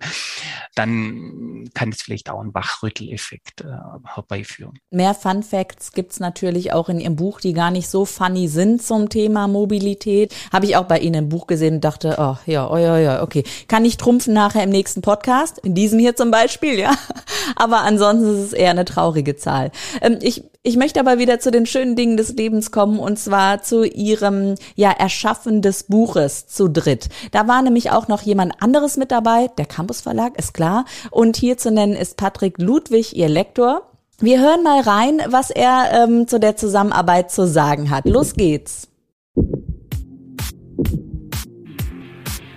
dann 0.76 1.70
kann 1.74 1.90
es 1.90 2.02
vielleicht 2.02 2.30
auch 2.30 2.42
einen 2.42 2.54
Wachrütteleffekt 2.54 3.62
äh, 3.62 3.68
herbeiführen. 4.04 4.80
Mehr 4.90 5.14
Fun 5.14 5.44
Facts 5.44 5.92
gibt's 5.92 6.20
natürlich 6.20 6.74
auch 6.74 6.90
in 6.90 7.00
Ihrem 7.00 7.16
Buch, 7.16 7.40
die 7.40 7.54
gar 7.54 7.72
nicht 7.72 7.88
so 7.88 8.06
funny 8.06 8.48
sind 8.48 8.82
zum 8.82 9.10
Thema 9.10 9.48
Mobilität. 9.48 10.34
Habe 10.52 10.66
ich 10.66 10.76
auch 10.76 10.86
bei 10.86 11.00
Ihnen 11.00 11.26
im 11.26 11.30
Buch 11.30 11.48
gesehen 11.48 11.76
und 11.76 11.82
dachte, 11.82 12.16
oh 12.18 12.38
ja, 12.46 12.70
oh 12.70 12.78
ja, 12.78 12.98
ja, 12.98 13.24
okay. 13.24 13.44
Kann 13.68 13.86
ich 13.86 13.98
trumpfen 13.98 14.34
nachher 14.34 14.64
im 14.64 14.70
nächsten 14.70 15.02
Podcast, 15.02 15.60
in 15.60 15.76
diesem 15.76 16.00
hier 16.00 16.16
zum 16.16 16.32
Beispiel, 16.32 16.80
ja. 16.80 16.94
Aber 17.56 17.82
ansonsten 17.82 18.28
ist 18.28 18.48
es 18.48 18.54
eher 18.54 18.72
eine 18.72 18.86
traurige 18.96 19.36
Zahl. 19.36 19.72
Ähm, 20.02 20.20
ich, 20.22 20.44
ich 20.64 20.78
möchte 20.78 21.00
aber 21.00 21.18
wieder 21.18 21.40
zu 21.40 21.52
den 21.52 21.66
schönen 21.66 21.96
Dingen 21.96 22.18
des 22.18 22.34
Lebens 22.34 22.72
kommen 22.72 23.00
und 23.00 23.20
zwar 23.20 23.62
zu 23.62 23.84
ihrem 23.84 24.56
ja 24.76 24.92
Erschaffen 24.92 25.62
des 25.62 25.84
Buches 25.84 26.48
zu 26.48 26.70
dritt. 26.70 27.10
Da 27.32 27.48
war 27.48 27.62
nämlich 27.62 27.92
auch 27.92 28.08
noch 28.08 28.22
jemand 28.22 28.62
anderes 28.62 28.98
mit 28.98 29.12
dabei, 29.12 29.50
der 29.58 29.66
Campus 29.66 30.02
Verlag, 30.02 30.38
ist 30.38 30.54
klar. 30.54 30.86
Und 31.12 31.38
hier 31.38 31.58
zu 31.58 31.72
nennen 31.72 31.94
ist 31.94 32.18
Patrick 32.18 32.58
Ludwig, 32.58 33.16
ihr 33.16 33.30
Lektor. 33.30 33.84
Wir 34.20 34.40
hören 34.40 34.64
mal 34.64 34.82
rein, 34.82 35.22
was 35.28 35.50
er 35.52 35.90
ähm, 35.92 36.28
zu 36.28 36.40
der 36.40 36.56
Zusammenarbeit 36.56 37.32
zu 37.32 37.48
sagen 37.48 37.90
hat. 37.90 38.06
Los 38.06 38.34
geht's. 38.34 38.88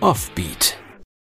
Offbeat 0.00 0.77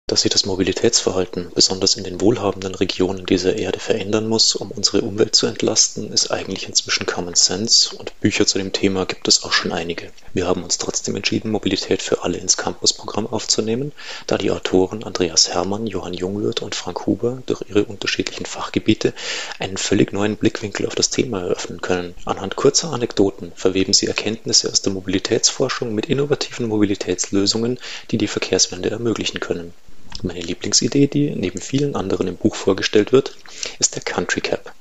dass 0.08 0.22
sich 0.22 0.30
das 0.30 0.46
Mobilitätsverhalten 0.46 1.52
besonders 1.54 1.96
in 1.96 2.02
den 2.02 2.20
wohlhabenden 2.22 2.74
Regionen 2.74 3.26
dieser 3.26 3.56
Erde 3.56 3.78
verändern 3.78 4.26
muss, 4.26 4.54
um 4.56 4.70
unsere 4.70 5.02
Umwelt 5.02 5.36
zu 5.36 5.46
entlasten, 5.46 6.10
ist 6.10 6.30
eigentlich 6.30 6.66
inzwischen 6.66 7.04
Common 7.04 7.34
Sense 7.34 7.94
und 7.94 8.18
Bücher 8.20 8.46
zu 8.46 8.56
dem 8.56 8.72
Thema 8.72 9.04
gibt 9.04 9.28
es 9.28 9.44
auch 9.44 9.52
schon 9.52 9.70
einige. 9.70 10.10
Wir 10.32 10.46
haben 10.46 10.64
uns 10.64 10.78
trotzdem 10.78 11.14
entschieden, 11.14 11.50
Mobilität 11.50 12.00
für 12.00 12.24
alle 12.24 12.38
ins 12.38 12.56
Campus-Programm 12.56 13.26
aufzunehmen, 13.26 13.92
da 14.26 14.38
die 14.38 14.50
Autoren 14.50 15.04
Andreas 15.04 15.50
Hermann, 15.50 15.86
Johann 15.86 16.14
Jungwirth 16.14 16.62
und 16.62 16.74
Frank 16.74 17.04
Huber 17.04 17.42
durch 17.44 17.62
ihre 17.68 17.84
unterschiedlichen 17.84 18.46
Fachgebiete 18.46 19.12
einen 19.58 19.76
völlig 19.76 20.14
neuen 20.14 20.36
Blickwinkel 20.36 20.86
auf 20.86 20.94
das 20.94 21.10
Thema 21.10 21.42
eröffnen 21.42 21.82
können. 21.82 22.14
Anhand 22.24 22.56
kurzer 22.56 22.94
Anekdoten 22.94 23.52
verweben 23.54 23.92
sie 23.92 24.06
Erkenntnisse 24.06 24.70
aus 24.70 24.80
der 24.80 24.94
Mobilitätsforschung 24.94 25.94
mit 25.94 26.06
innovativen 26.06 26.66
Mobilitätslösungen, 26.66 27.78
die 28.10 28.16
die 28.16 28.26
Verkehrswende 28.26 28.88
ermöglichen 28.88 29.40
können. 29.40 29.74
Meine 30.22 30.40
Lieblingsidee, 30.40 31.06
die 31.06 31.30
neben 31.30 31.60
vielen 31.60 31.94
anderen 31.94 32.26
im 32.26 32.36
Buch 32.36 32.56
vorgestellt 32.56 33.12
wird, 33.12 33.36
ist 33.78 33.94
der 33.94 34.02
Country 34.02 34.40
Cab, 34.40 34.72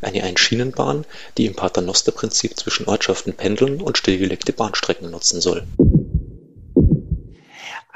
eine 0.00 0.22
Einschienenbahn, 0.22 1.04
die 1.36 1.44
im 1.46 1.54
Paternoster-Prinzip 1.54 2.58
zwischen 2.58 2.86
Ortschaften 2.86 3.34
pendeln 3.34 3.82
und 3.82 3.98
stillgelegte 3.98 4.52
Bahnstrecken 4.52 5.10
nutzen 5.10 5.40
soll 5.42 5.66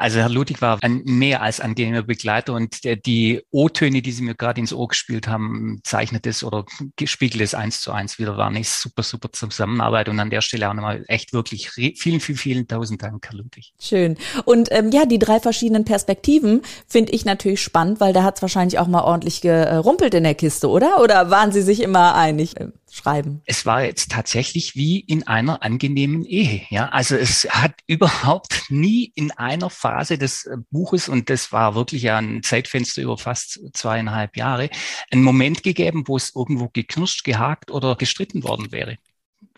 also 0.03 0.19
Herr 0.19 0.29
Ludwig 0.29 0.61
war 0.61 0.79
ein 0.83 1.03
mehr 1.05 1.43
als 1.43 1.61
angenehmer 1.61 2.03
Begleiter 2.03 2.55
und 2.55 2.83
der, 2.85 2.97
die 2.97 3.43
O-Töne, 3.53 4.03
die 4.03 4.11
Sie 4.11 4.23
mir 4.23 4.35
gerade 4.35 4.61
ins 4.61 4.73
Ohr 4.73 4.89
gespielt 4.89 5.29
haben, 5.29 5.81
zeichnet 5.85 6.27
es 6.27 6.43
oder 6.43 6.65
spiegelt 7.05 7.41
es 7.41 7.55
eins 7.55 7.81
zu 7.81 7.93
eins 7.93 8.19
wieder. 8.19 8.37
War 8.37 8.49
eine 8.49 8.65
super, 8.65 9.05
super 9.05 9.31
Zusammenarbeit 9.31 10.09
und 10.09 10.19
an 10.19 10.29
der 10.29 10.41
Stelle 10.41 10.69
auch 10.69 10.75
nochmal 10.75 11.05
echt 11.07 11.33
wirklich 11.33 11.71
vielen, 11.71 12.21
vielen, 12.21 12.37
vielen 12.37 12.67
tausend 12.67 13.03
Dank, 13.03 13.25
Herr 13.29 13.37
Ludwig. 13.37 13.73
Schön. 13.81 14.17
Und 14.45 14.69
ähm, 14.73 14.91
ja, 14.91 15.07
die 15.07 15.21
drei 15.21 15.39
verschiedenen 15.39 15.85
Perspektiven 15.85 16.63
finde 16.89 17.13
ich 17.13 17.25
natürlich 17.25 17.63
spannend, 17.63 18.01
weil 18.01 18.13
da 18.13 18.25
hat 18.25 18.37
es 18.37 18.43
wahrscheinlich 18.43 18.81
auch 18.81 18.89
mal 18.89 19.03
ordentlich 19.03 19.41
gerumpelt 19.41 20.15
in 20.15 20.25
der 20.25 20.35
Kiste, 20.35 20.69
oder? 20.69 21.01
Oder 21.01 21.31
waren 21.31 21.53
Sie 21.53 21.63
sich 21.63 21.81
immer 21.81 22.17
einig? 22.17 22.57
Schreiben? 22.93 23.43
Es 23.47 23.65
war 23.67 23.85
jetzt 23.85 24.11
tatsächlich 24.11 24.77
wie 24.77 25.01
in 25.01 25.27
einer 25.27 25.63
angenehmen 25.63 26.25
Ehe. 26.25 26.63
Ja, 26.71 26.89
also 26.91 27.17
es 27.17 27.49
hat 27.51 27.75
überhaupt 27.87 28.65
nie 28.69 29.13
in 29.15 29.31
einer 29.33 29.71
Phase 29.71 30.19
des 30.19 30.45
äh, 30.47 30.57
Buches 30.71 31.09
und 31.09 31.31
das 31.31 31.53
war 31.53 31.75
wirklich 31.75 32.11
ein 32.11 32.43
Zeitfenster 32.43 33.03
über 33.03 33.17
fast 33.17 33.61
zweieinhalb 33.73 34.37
Jahre, 34.37 34.69
einen 35.11 35.23
Moment 35.23 35.63
gegeben, 35.63 36.05
wo 36.07 36.17
es 36.17 36.35
irgendwo 36.35 36.69
geknirscht, 36.73 37.25
gehakt 37.25 37.71
oder 37.71 37.97
gestritten 37.97 38.45
worden 38.45 38.73
wäre 38.73 38.99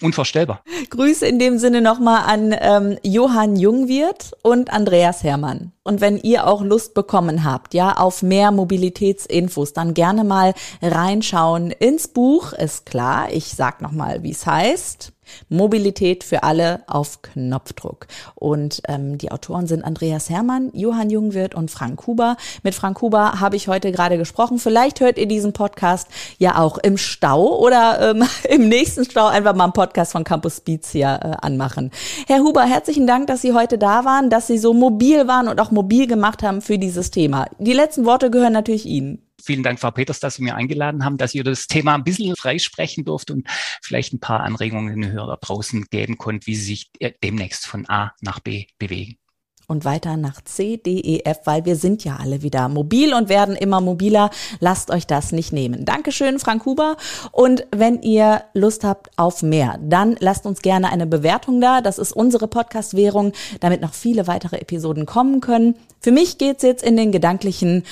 unvorstellbar. 0.00 0.62
Grüße 0.90 1.26
in 1.26 1.38
dem 1.38 1.58
Sinne 1.58 1.80
nochmal 1.80 2.24
an 2.24 2.54
ähm, 2.58 2.98
Johann 3.02 3.56
Jungwirth 3.56 4.32
und 4.42 4.72
Andreas 4.72 5.22
Hermann. 5.22 5.73
Und 5.86 6.00
wenn 6.00 6.16
ihr 6.16 6.46
auch 6.46 6.62
Lust 6.62 6.94
bekommen 6.94 7.44
habt, 7.44 7.74
ja, 7.74 7.98
auf 7.98 8.22
mehr 8.22 8.50
Mobilitätsinfos, 8.50 9.74
dann 9.74 9.92
gerne 9.92 10.24
mal 10.24 10.54
reinschauen 10.80 11.70
ins 11.70 12.08
Buch. 12.08 12.54
Ist 12.54 12.86
klar, 12.86 13.30
ich 13.30 13.54
sag 13.54 13.82
nochmal, 13.82 14.22
wie 14.22 14.30
es 14.30 14.46
heißt. 14.46 15.12
Mobilität 15.48 16.24
für 16.24 16.42
alle 16.42 16.82
auf 16.86 17.22
Knopfdruck. 17.22 18.06
Und 18.34 18.82
ähm, 18.88 19.18
die 19.18 19.30
Autoren 19.30 19.66
sind 19.66 19.84
Andreas 19.84 20.30
Hermann, 20.30 20.70
Johann 20.72 21.10
Jungwirth 21.10 21.54
und 21.54 21.70
Frank 21.70 22.06
Huber. 22.06 22.36
Mit 22.62 22.74
Frank 22.74 23.00
Huber 23.00 23.40
habe 23.40 23.56
ich 23.56 23.68
heute 23.68 23.92
gerade 23.92 24.18
gesprochen. 24.18 24.58
Vielleicht 24.58 25.00
hört 25.00 25.18
ihr 25.18 25.26
diesen 25.26 25.52
Podcast 25.52 26.08
ja 26.38 26.58
auch 26.58 26.78
im 26.78 26.96
Stau 26.96 27.58
oder 27.58 28.10
ähm, 28.10 28.24
im 28.48 28.68
nächsten 28.68 29.04
Stau 29.04 29.26
einfach 29.26 29.54
mal 29.54 29.64
einen 29.64 29.72
Podcast 29.72 30.12
von 30.12 30.24
Campus 30.24 30.60
Beats 30.60 30.90
hier 30.90 31.20
äh, 31.22 31.46
anmachen. 31.46 31.90
Herr 32.26 32.40
Huber, 32.40 32.64
herzlichen 32.64 33.06
Dank, 33.06 33.26
dass 33.26 33.42
Sie 33.42 33.52
heute 33.52 33.78
da 33.78 34.04
waren, 34.04 34.30
dass 34.30 34.46
Sie 34.46 34.58
so 34.58 34.74
mobil 34.74 35.26
waren 35.26 35.48
und 35.48 35.60
auch 35.60 35.70
mobil 35.74 36.06
gemacht 36.06 36.42
haben 36.42 36.62
für 36.62 36.78
dieses 36.78 37.10
Thema. 37.10 37.46
Die 37.58 37.72
letzten 37.72 38.04
Worte 38.04 38.30
gehören 38.30 38.52
natürlich 38.52 38.86
Ihnen. 38.86 39.20
Vielen 39.42 39.62
Dank, 39.62 39.78
Frau 39.78 39.90
Peters, 39.90 40.20
dass 40.20 40.36
Sie 40.36 40.42
mir 40.42 40.54
eingeladen 40.54 41.04
haben, 41.04 41.18
dass 41.18 41.34
ihr 41.34 41.44
das 41.44 41.66
Thema 41.66 41.94
ein 41.94 42.04
bisschen 42.04 42.34
freisprechen 42.34 43.04
durft 43.04 43.30
und 43.30 43.46
vielleicht 43.82 44.14
ein 44.14 44.20
paar 44.20 44.40
Anregungen 44.40 45.00
den 45.00 45.12
Hörer 45.12 45.36
draußen 45.36 45.84
geben 45.90 46.16
konnte, 46.16 46.46
wie 46.46 46.54
sie 46.54 46.64
sich 46.64 46.90
äh, 47.00 47.12
demnächst 47.22 47.66
von 47.66 47.86
A 47.88 48.14
nach 48.22 48.40
B 48.40 48.66
bewegen 48.78 49.18
und 49.66 49.84
weiter 49.84 50.16
nach 50.16 50.42
C, 50.42 50.76
D, 50.76 50.98
E, 51.00 51.20
F, 51.24 51.40
weil 51.44 51.64
wir 51.64 51.76
sind 51.76 52.04
ja 52.04 52.16
alle 52.16 52.42
wieder 52.42 52.68
mobil 52.68 53.14
und 53.14 53.28
werden 53.28 53.56
immer 53.56 53.80
mobiler. 53.80 54.30
Lasst 54.60 54.90
euch 54.90 55.06
das 55.06 55.32
nicht 55.32 55.52
nehmen. 55.52 55.84
Dankeschön, 55.84 56.38
Frank 56.38 56.64
Huber. 56.66 56.96
Und 57.32 57.66
wenn 57.74 58.02
ihr 58.02 58.42
Lust 58.52 58.84
habt 58.84 59.10
auf 59.16 59.42
mehr, 59.42 59.78
dann 59.82 60.16
lasst 60.20 60.46
uns 60.46 60.62
gerne 60.62 60.90
eine 60.90 61.06
Bewertung 61.06 61.60
da. 61.60 61.80
Das 61.80 61.98
ist 61.98 62.12
unsere 62.12 62.48
Podcast-Währung, 62.48 63.32
damit 63.60 63.80
noch 63.80 63.94
viele 63.94 64.26
weitere 64.26 64.56
Episoden 64.56 65.06
kommen 65.06 65.40
können. 65.40 65.76
Für 66.00 66.12
mich 66.12 66.38
geht's 66.38 66.62
jetzt 66.62 66.84
in 66.84 66.96
den 66.96 67.12
gedanklichen 67.12 67.84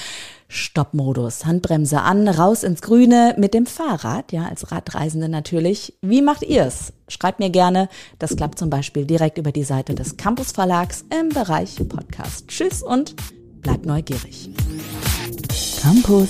Stoppmodus. 0.53 1.47
Handbremse 1.47 2.03
an, 2.03 2.29
raus 2.29 2.63
ins 2.63 2.83
Grüne 2.83 3.35
mit 3.39 3.55
dem 3.55 3.65
Fahrrad, 3.65 4.33
ja, 4.33 4.45
als 4.45 4.71
Radreisende 4.71 5.29
natürlich. 5.29 5.95
Wie 6.03 6.21
macht 6.21 6.43
ihr's? 6.43 6.93
Schreibt 7.09 7.41
mir 7.41 7.49
gerne. 7.49 7.89
Das 8.19 8.37
klappt 8.37 8.59
zum 8.59 8.69
Beispiel 8.69 9.07
direkt 9.07 9.39
über 9.39 9.51
die 9.51 9.65
Seite 9.65 9.95
des 9.95 10.19
Campus 10.19 10.53
Verlags 10.53 11.07
im 11.19 11.31
Bereich 11.31 11.77
Podcast. 11.89 12.49
Tschüss 12.49 12.83
und 12.83 13.15
bleibt 13.63 13.87
neugierig. 13.87 14.51
Campus 15.81 16.29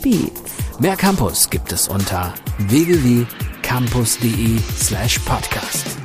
Beats. 0.00 0.52
Mehr 0.78 0.96
Campus 0.96 1.50
gibt 1.50 1.72
es 1.72 1.88
unter 1.88 2.32
www.campus.de 2.58 4.58
slash 4.78 5.18
podcast. 5.20 5.96